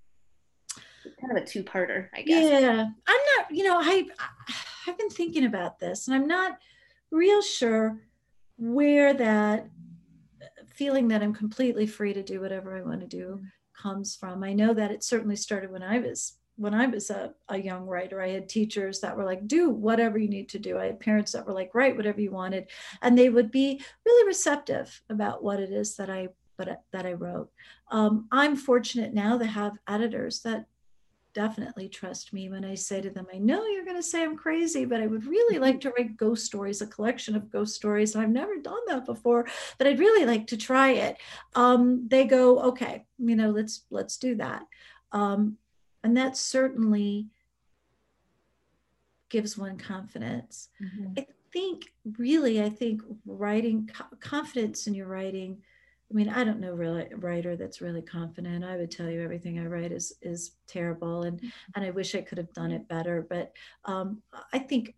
[1.20, 2.50] Kind of a two-parter i guess.
[2.50, 3.52] Yeah, I'm not.
[3.52, 4.06] You know, I
[4.88, 6.58] I've been thinking about this, and I'm not
[7.14, 8.02] real sure
[8.58, 9.70] where that
[10.74, 13.42] feeling that I'm completely free to do whatever I want to do
[13.80, 14.44] comes from.
[14.44, 17.88] I know that it certainly started when I was when I was a, a young
[17.88, 18.22] writer.
[18.22, 20.78] I had teachers that were like, do whatever you need to do.
[20.78, 22.70] I had parents that were like, write whatever you wanted.
[23.02, 27.14] And they would be really receptive about what it is that I but that I
[27.14, 27.50] wrote.
[27.92, 30.66] Um, I'm fortunate now to have editors that
[31.34, 34.38] definitely trust me when I say to them, I know you're going to say I'm
[34.38, 38.14] crazy, but I would really like to write ghost stories, a collection of ghost stories.
[38.14, 41.18] And I've never done that before, but I'd really like to try it.
[41.56, 44.64] Um, they go, okay, you know, let's let's do that.
[45.12, 45.58] Um,
[46.04, 47.28] and that certainly
[49.30, 50.70] gives one confidence.
[50.82, 51.18] Mhm.
[51.20, 55.64] I think really, I think writing confidence in your writing.
[56.12, 58.64] I mean, I don't know really a writer that's really confident.
[58.64, 61.42] I would tell you everything I write is is terrible, and
[61.76, 63.26] and I wish I could have done it better.
[63.28, 63.54] But
[63.86, 64.96] um, I think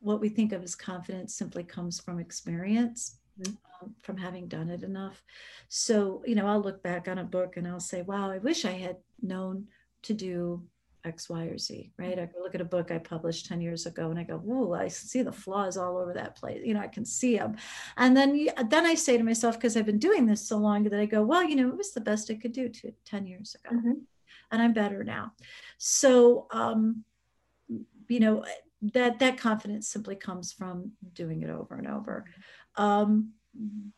[0.00, 3.56] what we think of as confidence simply comes from experience, Mhm.
[3.82, 5.22] um, from having done it enough.
[5.68, 8.64] So you know, I'll look back on a book and I'll say, "Wow, I wish
[8.64, 9.68] I had known
[10.02, 10.66] to do
[11.04, 12.18] X, Y, or Z, right?
[12.18, 14.72] I can look at a book I published 10 years ago and I go, whoa,
[14.72, 16.62] I see the flaws all over that place.
[16.64, 17.56] You know, I can see them.
[17.96, 20.98] And then, then I say to myself, because I've been doing this so long that
[20.98, 23.54] I go, well, you know, it was the best I could do to 10 years
[23.54, 23.76] ago.
[23.76, 24.00] Mhm.
[24.50, 25.32] And I'm better now.
[25.78, 27.04] So, um,
[28.08, 28.44] you know,
[28.92, 32.24] that, that confidence simply comes from doing it over and over.
[32.76, 33.32] Um,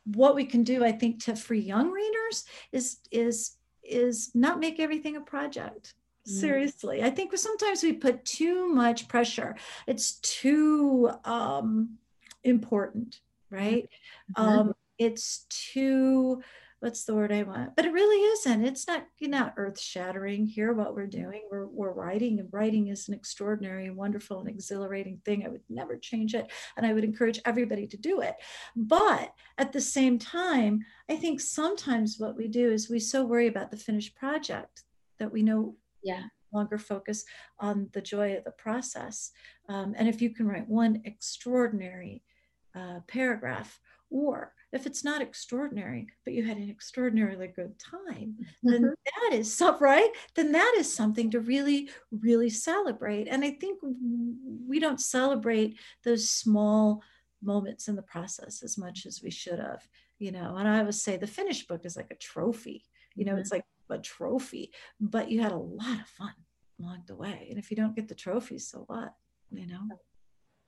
[0.04, 4.80] what we can do, I think, to free young readers is, is, is not make
[4.80, 5.94] everything a project.
[6.26, 9.56] Seriously i think sometimes we put too much pressure.
[9.86, 11.98] It's too um
[12.44, 13.88] important right?
[14.36, 14.42] Mhm.
[14.42, 16.42] um it's too
[16.80, 17.74] what's the word i want?
[17.74, 18.64] But it really isn't.
[18.64, 21.42] It's not you know earth shattering here what we're doing.
[21.50, 25.44] We're, we're writing and writing is an extraordinary and wonderful and exhilarating thing.
[25.44, 28.34] I would never change it and i would encourage everybody to do it.
[28.74, 33.46] But at the same time i think sometimes what we do is we so worry
[33.46, 34.82] about the finished project
[35.18, 36.28] that we know Yeah.
[36.52, 37.24] longer focus
[37.58, 39.30] on the joy of the process.
[39.68, 42.22] Um, and if you can write one extraordinary
[42.74, 48.38] uh, paragraph, or if it's not extraordinary, but you had an extraordinarily good time,
[48.68, 48.94] then Mhm.
[49.04, 50.10] that is some right.
[50.34, 53.26] Then that is something to really, really celebrate.
[53.28, 57.02] And I think we don't celebrate those small
[57.42, 59.86] moments in the process as much as we should have.
[60.18, 62.84] You know, and I always say the finished book is like a trophy.
[63.16, 63.40] You know, Mhm.
[63.40, 66.34] it's like a trophy, but you had a lot of fun
[66.80, 67.46] along the way.
[67.50, 69.14] And if you don't get the trophy, so what?
[69.50, 69.88] You know?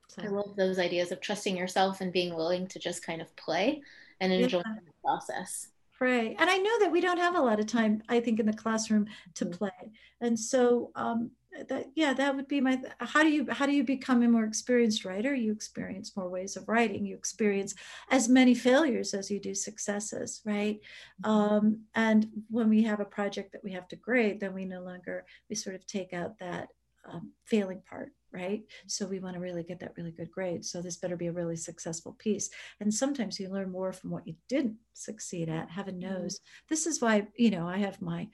[0.09, 3.35] So, I love those ideas of trusting yourself and being willing to just kind of
[3.37, 3.83] play
[4.21, 4.75] and enjoy Yeah.
[4.87, 5.69] the process.
[6.01, 6.35] Right.
[6.39, 8.53] And I know that we don't have a lot of time, I think, in the
[8.53, 9.53] classroom to Mhm.
[9.53, 9.93] play.
[10.21, 11.33] And so um
[11.69, 14.45] that yeah, that would be my how do you how do you become a more
[14.45, 15.35] experienced writer?
[15.35, 17.07] You experience more ways of writing.
[17.07, 17.75] You experience
[18.11, 20.81] as many failures as you do successes, right?
[21.25, 24.83] Um, and when we have a project that we have to grade, then we no
[24.83, 26.69] longer we sort of take out that
[27.11, 28.63] um, failing part, right?
[28.87, 30.65] So we want to really get that really good grade.
[30.65, 32.51] So this better be a really successful piece.
[32.81, 35.71] And sometimes you learn more from what you didn't succeed at.
[35.71, 36.41] Heaven knows.
[36.69, 38.29] This is why you know I have my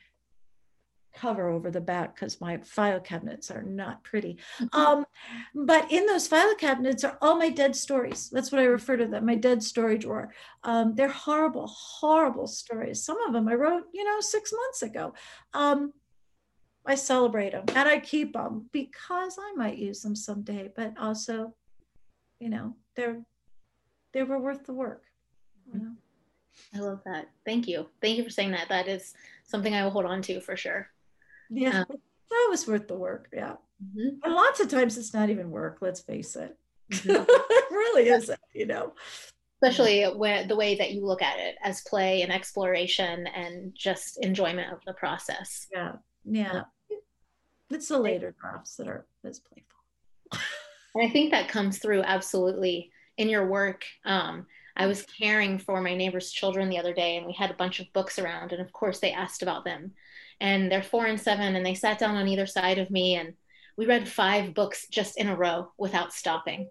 [1.15, 4.39] cover over the back because my file cabinets are not pretty.
[4.73, 5.07] Um,
[5.55, 8.31] but in those file cabinets are all my dead stories.
[8.31, 10.33] That's what I refer to them, my dead story drawer.
[10.65, 13.05] Um, they're horrible, horrible stories.
[13.05, 15.15] Some of them I wrote, you know, six months ago.
[15.53, 15.93] Um,
[16.87, 21.55] I celebrate them and I keep them because I might use them someday, but also,
[22.39, 23.23] you know, they're
[24.13, 25.03] they were worth the work.
[25.73, 25.93] You know?
[26.75, 27.31] I love that.
[27.45, 27.89] Thank you.
[28.01, 28.69] Thank you for saying that.
[28.69, 30.89] That is something I will hold on to for sure.
[31.51, 31.85] Yeah,
[32.31, 33.29] that was worth the work.
[33.33, 33.57] Yeah.
[33.83, 34.19] Mhm.
[34.23, 36.57] And lots of times it's not even work, let's face it.
[36.91, 37.27] Mhm.
[37.29, 38.95] it really isn't, you know.
[39.63, 44.23] Especially when the way that you look at it as play and exploration and just
[44.23, 45.67] enjoyment of the process.
[45.73, 45.93] Yeah.
[46.25, 46.65] Yeah.
[47.71, 50.45] It's the later drafts that are as playful.
[50.95, 53.85] And I think that comes through absolutely in your work.
[54.05, 57.55] Um, I was caring for my neighbor's children the other day, and we had a
[57.55, 58.53] bunch of books around.
[58.53, 59.93] And of course, they asked about them.
[60.41, 63.35] And they're four and seven, and they sat down on either side of me, and
[63.77, 66.71] we read five books just in a row without stopping.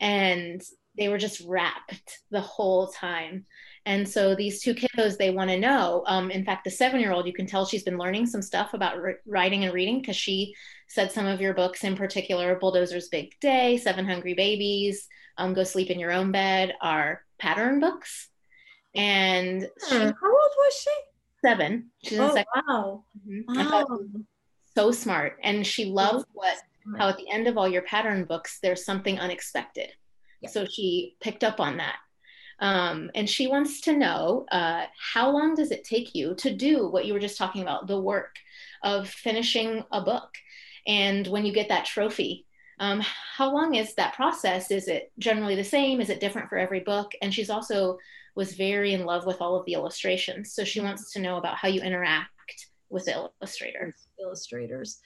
[0.00, 0.62] And
[0.96, 3.44] they were just wrapped the whole time.
[3.84, 6.02] And so these two kiddos, they want to know.
[6.06, 8.74] Um, in fact, the seven year old, you can tell she's been learning some stuff
[8.74, 10.54] about r- writing and reading because she
[10.88, 15.06] said some of your books, in particular, Bulldozer's Big Day, Seven Hungry Babies,
[15.38, 18.28] um, Go Sleep in Your Own Bed, are pattern books.
[18.94, 20.90] And she's How old was she?
[21.44, 21.90] Seven.
[22.02, 22.62] She's in Oh, second.
[22.68, 23.04] wow.
[23.28, 23.44] Mhm.
[23.48, 23.98] Wow.
[24.74, 25.38] so smart.
[25.42, 27.00] And she loved what smart.
[27.00, 29.90] how at the end of all your pattern books there's something unexpected
[30.42, 30.50] Yeah.
[30.50, 31.96] so she picked up on that
[32.60, 36.88] um, and she wants to know uh, how long does it take you to do
[36.88, 38.36] what you were just talking about the work
[38.82, 40.30] of finishing a book
[40.86, 42.44] and when you get that trophy
[42.78, 43.00] um,
[43.36, 46.80] how long is that process is it generally the same is it different for every
[46.80, 47.98] book and she's also
[48.36, 51.56] was very in love with all of the illustrations so she wants to know about
[51.56, 52.30] how you interact
[52.90, 54.98] with the illustrator illustrators.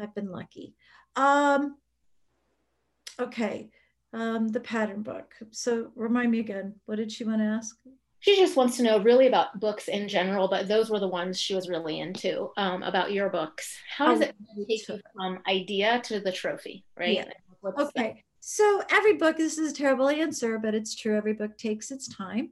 [0.00, 0.74] I've been lucky.
[1.16, 1.76] Um,
[3.18, 3.70] okay,
[4.12, 5.34] um, the pattern book.
[5.50, 7.76] So remind me again, what did she want to ask?
[8.20, 11.38] She just wants to know really about books in general, but those were the ones
[11.38, 13.76] she was really into um, about your books.
[13.96, 14.34] How does it
[14.68, 17.16] take you from idea to the trophy, right?
[17.16, 17.30] Yeah.
[17.60, 18.04] What's that?
[18.04, 18.24] Okay.
[18.40, 21.16] So every book, this is a terrible answer, but it's true.
[21.16, 22.50] Every book takes its time.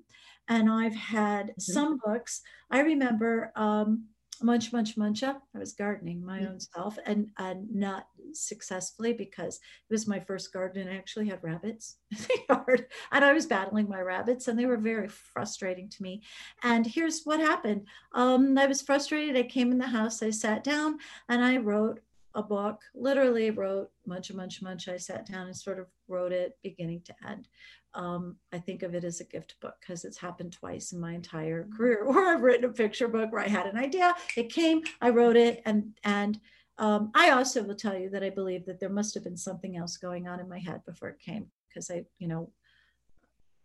[0.49, 1.62] And I've had Mhm.
[1.62, 2.42] some books.
[2.70, 4.09] I remember um,
[4.42, 5.40] Munch Munch Muncha.
[5.55, 6.49] I was gardening my Mhm.
[6.51, 11.28] own self and, and not successfully because it was my first garden and I actually
[11.28, 12.86] had rabbits in the yard.
[13.12, 16.24] And I was battling my rabbits and they were very frustrating to me.
[16.62, 17.86] And here's what happened.
[18.12, 19.36] Um, I was frustrated.
[19.36, 22.01] I came in the house, I sat down and I wrote
[22.34, 24.95] a book, literally wrote Muncha Muncha Muncha.
[24.95, 27.47] I sat down and sort of wrote it beginning to end.
[27.95, 31.12] Um, I think of it as a gift book because it's happened twice in my
[31.12, 34.82] entire career where I've written a picture book where I had an idea, it came,
[35.01, 36.40] I wrote it, and and
[36.78, 39.76] um, I also will tell you that I believe that there must have been something
[39.76, 42.51] else going on in my head before it came because I, you know,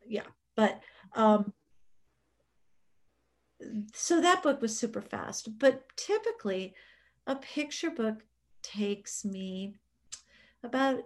[0.05, 0.27] yeah.
[0.55, 0.79] But
[1.15, 1.53] um,
[3.93, 5.57] so that book was super fast.
[5.57, 6.75] But typically,
[7.27, 8.23] a picture book
[8.61, 9.75] takes me
[10.63, 10.99] about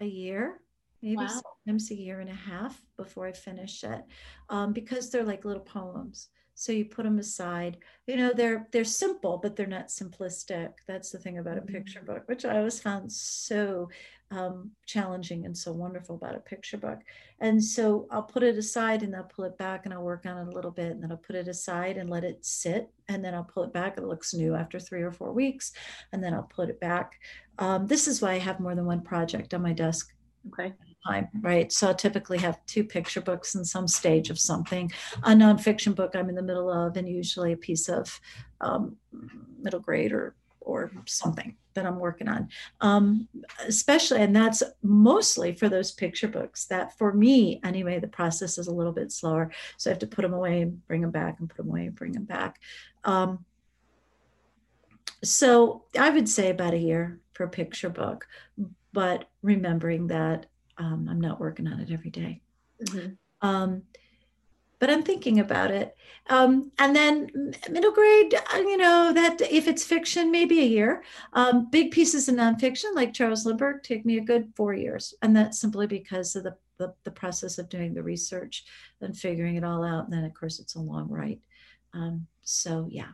[0.00, 0.60] a year,
[1.02, 1.42] maybe Wow.
[1.66, 4.02] sometimes a year and a half before I finish it,
[4.48, 6.28] um, because they're like little poems.
[6.54, 7.78] So you put them aside.
[8.06, 10.68] You know, they're they're simple, but they're not simplistic.
[10.86, 13.88] That's the thing about a picture book, which I always found so
[14.30, 17.00] um, challenging and so wonderful about a picture book.
[17.40, 20.38] And so I'll put it aside and I'll pull it back and I'll work on
[20.38, 23.24] it a little bit and then I'll put it aside and let it sit and
[23.24, 23.96] then I'll pull it back.
[23.98, 25.72] It looks new after three or four weeks
[26.12, 27.18] and then I'll put it back.
[27.58, 30.12] Um, this is why I have more than one project on my desk
[30.48, 30.74] Okay.
[31.06, 31.72] Time, right?
[31.72, 34.90] So I typically have two picture books in some stage of something,
[35.22, 38.20] a nonfiction book I'm in the middle of, and usually a piece of
[38.60, 38.96] um,
[39.60, 40.34] middle grade or
[40.64, 42.48] or something that I'm working on.
[42.80, 43.26] Um,
[43.66, 46.66] especially, and that's mostly for those picture books.
[46.66, 49.50] That for me, anyway, the process is a little bit slower.
[49.76, 51.86] So I have to put them away and bring them back, and put them away
[51.86, 52.60] and bring them back.
[53.04, 53.44] Um,
[55.24, 58.26] so I would say about a year for a picture book,
[58.92, 60.46] but remembering that
[60.82, 62.40] um, I'm not working on it every day.
[62.82, 63.16] Mhm.
[63.40, 63.82] Um,
[64.80, 65.96] but I'm thinking about it.
[66.28, 67.30] Um, and then
[67.70, 71.04] middle grade, uh, you know, that if it's fiction, maybe a year.
[71.34, 75.14] Um, big pieces of nonfiction, like Charles Lindbergh, take me a good four years.
[75.22, 78.64] And that's simply because of the, the, the process of doing the research
[79.00, 80.06] and figuring it all out.
[80.06, 81.40] And then, of course, it's a long write.
[81.94, 83.12] Um, so, yeah.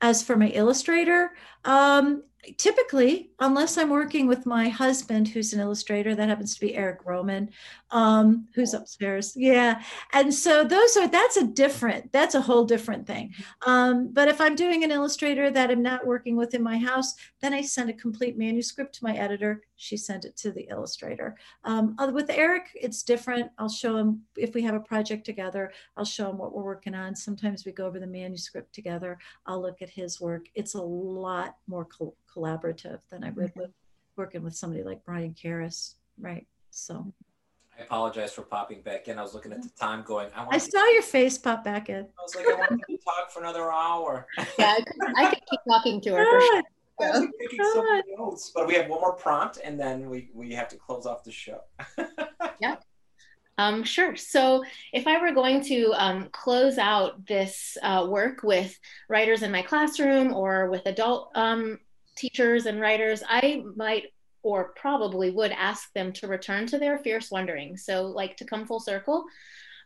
[0.00, 1.30] As for my illustrator,
[1.64, 2.24] um,
[2.56, 7.00] typically, unless I'm working with my husband, who's an illustrator, that happens to be Eric
[7.04, 7.50] Rohmann,
[7.90, 9.34] um, who's upstairs.
[9.36, 9.82] Yeah.
[10.12, 13.34] And so those are, that's a different, that's a whole different thing.
[13.66, 17.14] Um, but if I'm doing an illustrator that I'm not working with in my house,
[17.40, 19.62] then I send a complete manuscript to my editor.
[19.76, 21.36] She sent it to the illustrator.
[21.64, 23.50] Um, with Eric, it's different.
[23.58, 26.94] I'll show him if we have a project together, I'll show him what we're working
[26.94, 27.14] on.
[27.14, 29.18] Sometimes we go over the manuscript together.
[29.46, 30.46] I'll look at his work.
[30.54, 31.84] It's a lot more
[32.38, 33.70] collaborative than I would with
[34.16, 35.94] working with somebody like Brian Karas.
[36.18, 36.46] Right.
[36.70, 37.12] So
[37.78, 39.18] I apologize for popping back in.
[39.18, 41.64] I was looking at the time going, I want I to, saw your face pop
[41.64, 42.00] back in.
[42.00, 44.26] I was like, I want to talk for another hour.
[44.58, 46.62] Yeah, I could, I could keep talking to her for sure.
[46.98, 47.06] Good.
[47.06, 50.10] I was like, taking so many notes, but we have one more prompt and then
[50.10, 51.60] we, we have to close off the show.
[52.60, 52.76] yeah.
[53.58, 54.14] Um, sure.
[54.14, 58.78] So, if I were going to um, close out this uh, work with
[59.08, 61.80] writers in my classroom or with adult um,
[62.18, 64.04] teachers and writers, I might
[64.42, 67.76] or probably would ask them to return to their fierce wondering.
[67.76, 69.24] So, like to come full circle.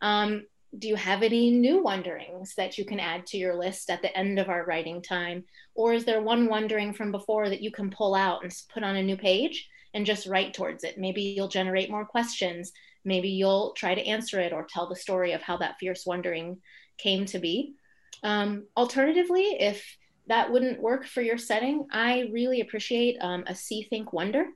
[0.01, 0.47] Um,
[0.79, 4.17] do you have any new wonderings that you can add to your list at the
[4.17, 5.45] end of our writing time?
[5.75, 8.97] Or is there one wondering from before that you can pull out and put on
[8.97, 10.97] a new page and just write towards it?
[10.97, 12.73] Maybe you'll generate more questions
[13.05, 16.59] maybe you'll try to answer it or tell the story of how that fierce wondering
[16.99, 17.75] came to be.
[18.23, 19.85] Um, alternatively, if
[20.29, 24.47] that wouldn't work for your setting, I really appreciate um, a see, think, wonder,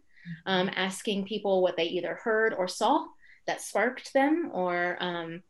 [0.47, 3.05] um, asking people what they either heard or saw
[3.47, 5.43] that sparked them or um,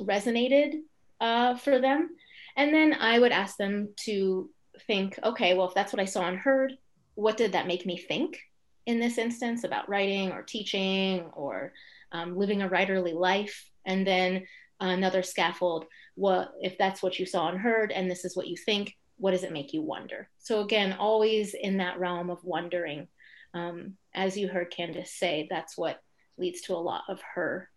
[0.00, 0.80] resonated
[1.20, 2.10] uh, for them.
[2.56, 4.50] And then I would ask them to
[4.86, 6.72] think, okay, well, if that's what I saw and heard,
[7.14, 8.38] what did that make me think
[8.86, 11.72] in this instance about writing or teaching or
[12.12, 14.46] um, living a writerly life, and then
[14.80, 15.86] another scaffold.
[16.14, 18.96] What if that's what you saw and heard, and this is what you think?
[19.18, 20.28] What does it make you wonder?
[20.38, 23.08] So again, always in that realm of wondering.
[23.52, 26.02] Um, as you heard Candace say, that's what
[26.36, 27.70] leads to a lot of her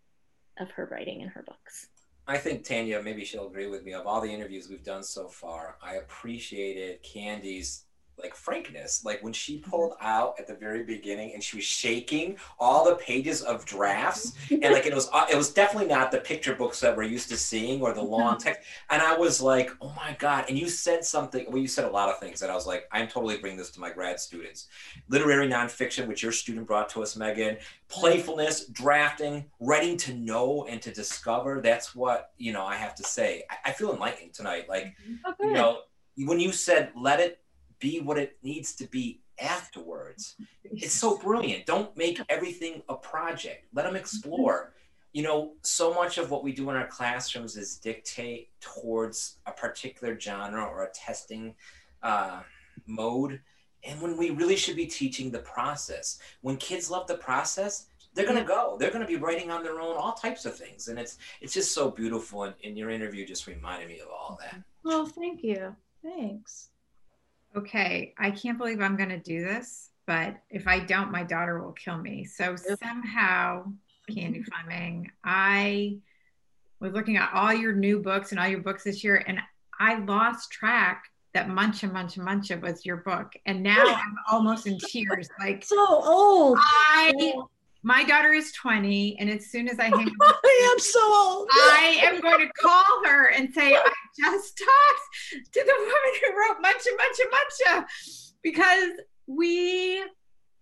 [0.58, 1.88] of her writing in her books.
[2.26, 3.94] I think Tanya, maybe she'll agree with me.
[3.94, 7.84] Of all the interviews we've done so far, I appreciated Candy's
[8.20, 9.04] like frankness.
[9.04, 9.70] Like when she mm-hmm.
[9.70, 14.32] pulled out at the very beginning and she was shaking all the pages of drafts,
[14.50, 17.28] and like it was uh, it was definitely not the picture books that we're used
[17.30, 18.10] to seeing or the mm-hmm.
[18.10, 18.60] long text.
[18.90, 20.46] And I was like, oh my god!
[20.48, 21.46] And you said something.
[21.48, 23.70] Well, you said a lot of things that I was like, I'm totally bringing this
[23.72, 24.68] to my grad students.
[25.08, 27.56] Literary nonfiction, which your student brought to us, Megan.
[27.88, 31.60] Playfulness, drafting, writing to know and to discover.
[31.60, 32.64] That's what you know.
[32.64, 34.68] I have to say, I, I feel enlightened tonight.
[34.68, 35.14] Like mm-hmm.
[35.24, 35.78] oh, you know,
[36.16, 37.40] when you said let it
[37.78, 41.66] be what it needs to be afterwards, it's so brilliant.
[41.66, 43.66] Don't make everything a project.
[43.72, 44.74] Let them explore.
[45.12, 49.52] You know, so much of what we do in our classrooms is dictate towards a
[49.52, 51.54] particular genre or a testing
[52.02, 52.40] uh,
[52.86, 53.40] mode.
[53.84, 58.26] And when we really should be teaching the process, when kids love the process, they're
[58.26, 58.76] gonna go.
[58.78, 61.72] They're gonna be writing on their own, all types of things, and it's it's just
[61.72, 62.42] so beautiful.
[62.42, 64.60] And, and your interview just reminded me of all that.
[64.82, 65.76] Well, thank you.
[66.02, 66.70] Thanks.
[67.56, 71.62] Okay, I can't believe I'm going to do this, but if I don't, my daughter
[71.62, 72.24] will kill me.
[72.24, 73.64] So somehow,
[74.08, 75.98] Candy Fleming, I
[76.80, 79.40] was looking at all your new books and all your books this year, and
[79.78, 84.78] I lost track that Muncha Muncha Muncha was your book, and now I'm almost in
[84.78, 85.28] tears.
[85.40, 86.58] Like So old.
[86.60, 87.32] I,
[87.82, 91.48] my daughter is 20, and as soon as I hang up I am so old.
[91.52, 96.38] I am going to call her and say, I just talked to the woman who
[96.38, 97.84] wrote Muncha Muncha Muncha
[98.42, 98.90] because
[99.26, 100.02] we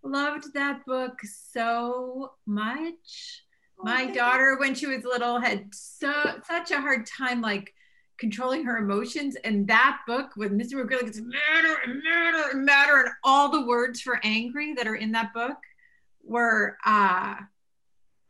[0.02, 3.42] loved that book so much.
[3.78, 6.12] Oh, my daughter, when she was little, had so
[6.46, 7.72] such a hard time like
[8.18, 9.36] controlling her emotions.
[9.36, 10.74] And that book with Mr.
[10.74, 14.96] McGreely gets madder and madder and madder, and all the words for angry that are
[14.96, 15.56] in that book
[16.26, 17.36] were uh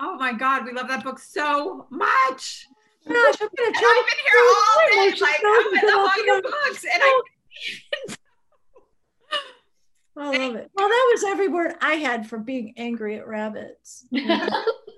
[0.00, 2.66] oh my god, we love that book so much.
[3.06, 4.02] Gosh, I'm gonna try.
[4.02, 6.84] I've been here all day, like, go I to love all your books.
[6.92, 7.22] And I
[10.18, 10.70] I love it.
[10.74, 14.06] Well, that was every word I had for being angry at rabbits.
[14.12, 14.30] and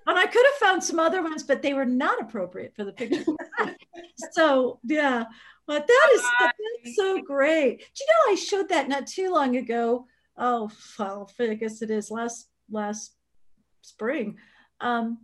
[0.07, 3.25] I could have found some other ones, but they were not appropriate for the picture.
[4.33, 5.25] so yeah,
[5.67, 7.79] but that is that's so great.
[7.79, 10.07] Do you know I showed that not too long ago?
[10.37, 13.13] Oh, well, I guess it is last last
[13.83, 14.37] spring,
[14.81, 15.19] um,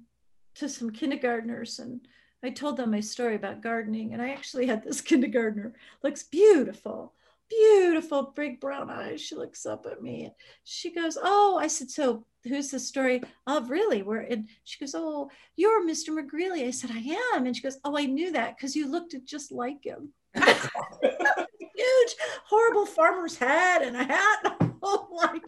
[0.57, 2.01] to some kindergartners, and
[2.43, 7.15] I told them my story about gardening, and I actually had this kindergartner looks beautiful
[7.49, 9.21] beautiful big brown eyes.
[9.21, 10.33] She looks up at me and
[10.65, 14.03] she goes, Oh, I said, So who's the story of really?
[14.03, 16.11] Where and she goes, Oh, you're Mr.
[16.11, 17.47] McGreely." I said, I am.
[17.47, 20.11] And she goes, Oh, I knew that because you looked just like him.
[20.35, 22.17] Huge,
[22.47, 24.61] horrible farmer's hat and a hat.
[24.85, 25.43] I'm like,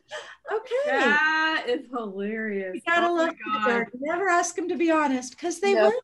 [0.53, 0.91] okay.
[0.91, 2.75] that is hilarious.
[2.75, 3.63] You gotta Oh my love God.
[3.65, 4.01] kindergarten.
[4.03, 5.83] Never ask them to be honest because they No.
[5.83, 6.01] will.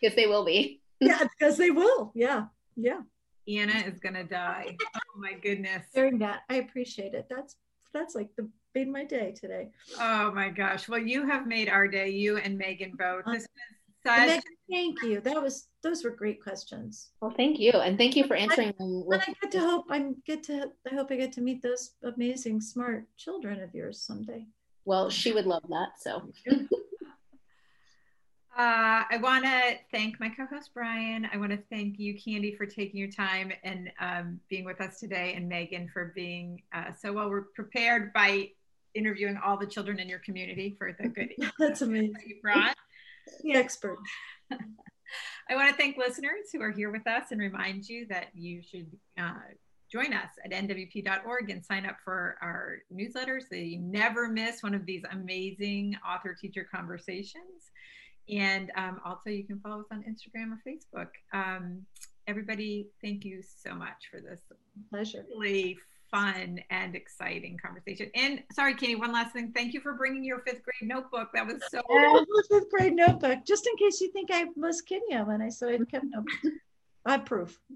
[0.00, 0.80] Because they will be.
[1.00, 2.12] Yeah, because they will.
[2.14, 2.46] Yeah.
[2.76, 3.00] Yeah.
[3.48, 4.76] Anna is gonna die.
[4.96, 5.86] Oh my goodness.
[5.94, 7.26] Hearing that, I appreciate it.
[7.28, 7.56] That's
[7.92, 9.70] that's like the made my day today.
[9.98, 10.88] Oh my gosh.
[10.88, 13.22] Well, you have made our day, you and Megan both.
[13.26, 13.75] Uh, this was
[14.08, 15.20] And Megan, thank you.
[15.20, 17.10] That was those were great questions.
[17.20, 17.72] Well, thank you.
[17.72, 20.94] And thank you for answering them And I get to hope I'm get to I
[20.94, 24.46] hope I get to meet those amazing smart children of yours someday.
[24.84, 26.00] well, she would love that.
[26.00, 26.30] So
[28.56, 31.28] Uh, I want to thank my co-host Brian.
[31.30, 34.98] I want to thank you, Candy, for taking your time and um, being with us
[34.98, 38.48] today, and Megan for being uh, so well prepared by
[38.94, 42.14] interviewing all the children in your community for the good That's amazing.
[42.14, 42.74] that you brought.
[43.42, 43.98] The expert.
[45.48, 48.62] I want to thank listeners who are here with us and remind you that you
[48.62, 49.34] should uh,
[49.90, 54.74] join us at nwp.org and sign up for our newsletters so you never miss one
[54.74, 57.70] of these amazing author teacher conversations.
[58.28, 61.08] And um, also, you can follow us on Instagram or Facebook.
[61.32, 61.82] Um,
[62.26, 64.40] everybody, thank you so much for this
[64.90, 65.24] Pleasure.
[65.30, 65.78] really
[66.16, 68.10] fun and exciting conversation.
[68.14, 69.52] And sorry, Kenny, one last thing.
[69.54, 71.28] Thank you for bringing your fifth grade notebook.
[71.34, 75.08] That was so Oh, fifth grade notebook, just in case you think I was kidding
[75.10, 76.56] you when I said I'd kept notebooks.
[77.04, 77.58] I have proof.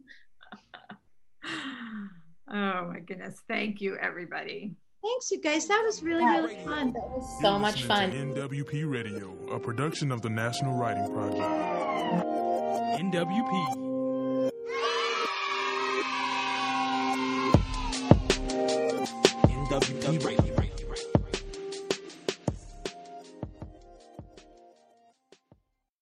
[2.53, 3.41] Oh my goodness.
[3.47, 4.75] Thank you, everybody.
[5.05, 5.69] Thanks, you guys.
[5.69, 6.93] That was really, really fun.
[6.95, 8.11] that was so You're much fun.
[8.11, 11.39] to NWP Radio, a production of the National Writing Project.
[13.01, 13.90] NWP.
[19.71, 20.40] NWP Radio.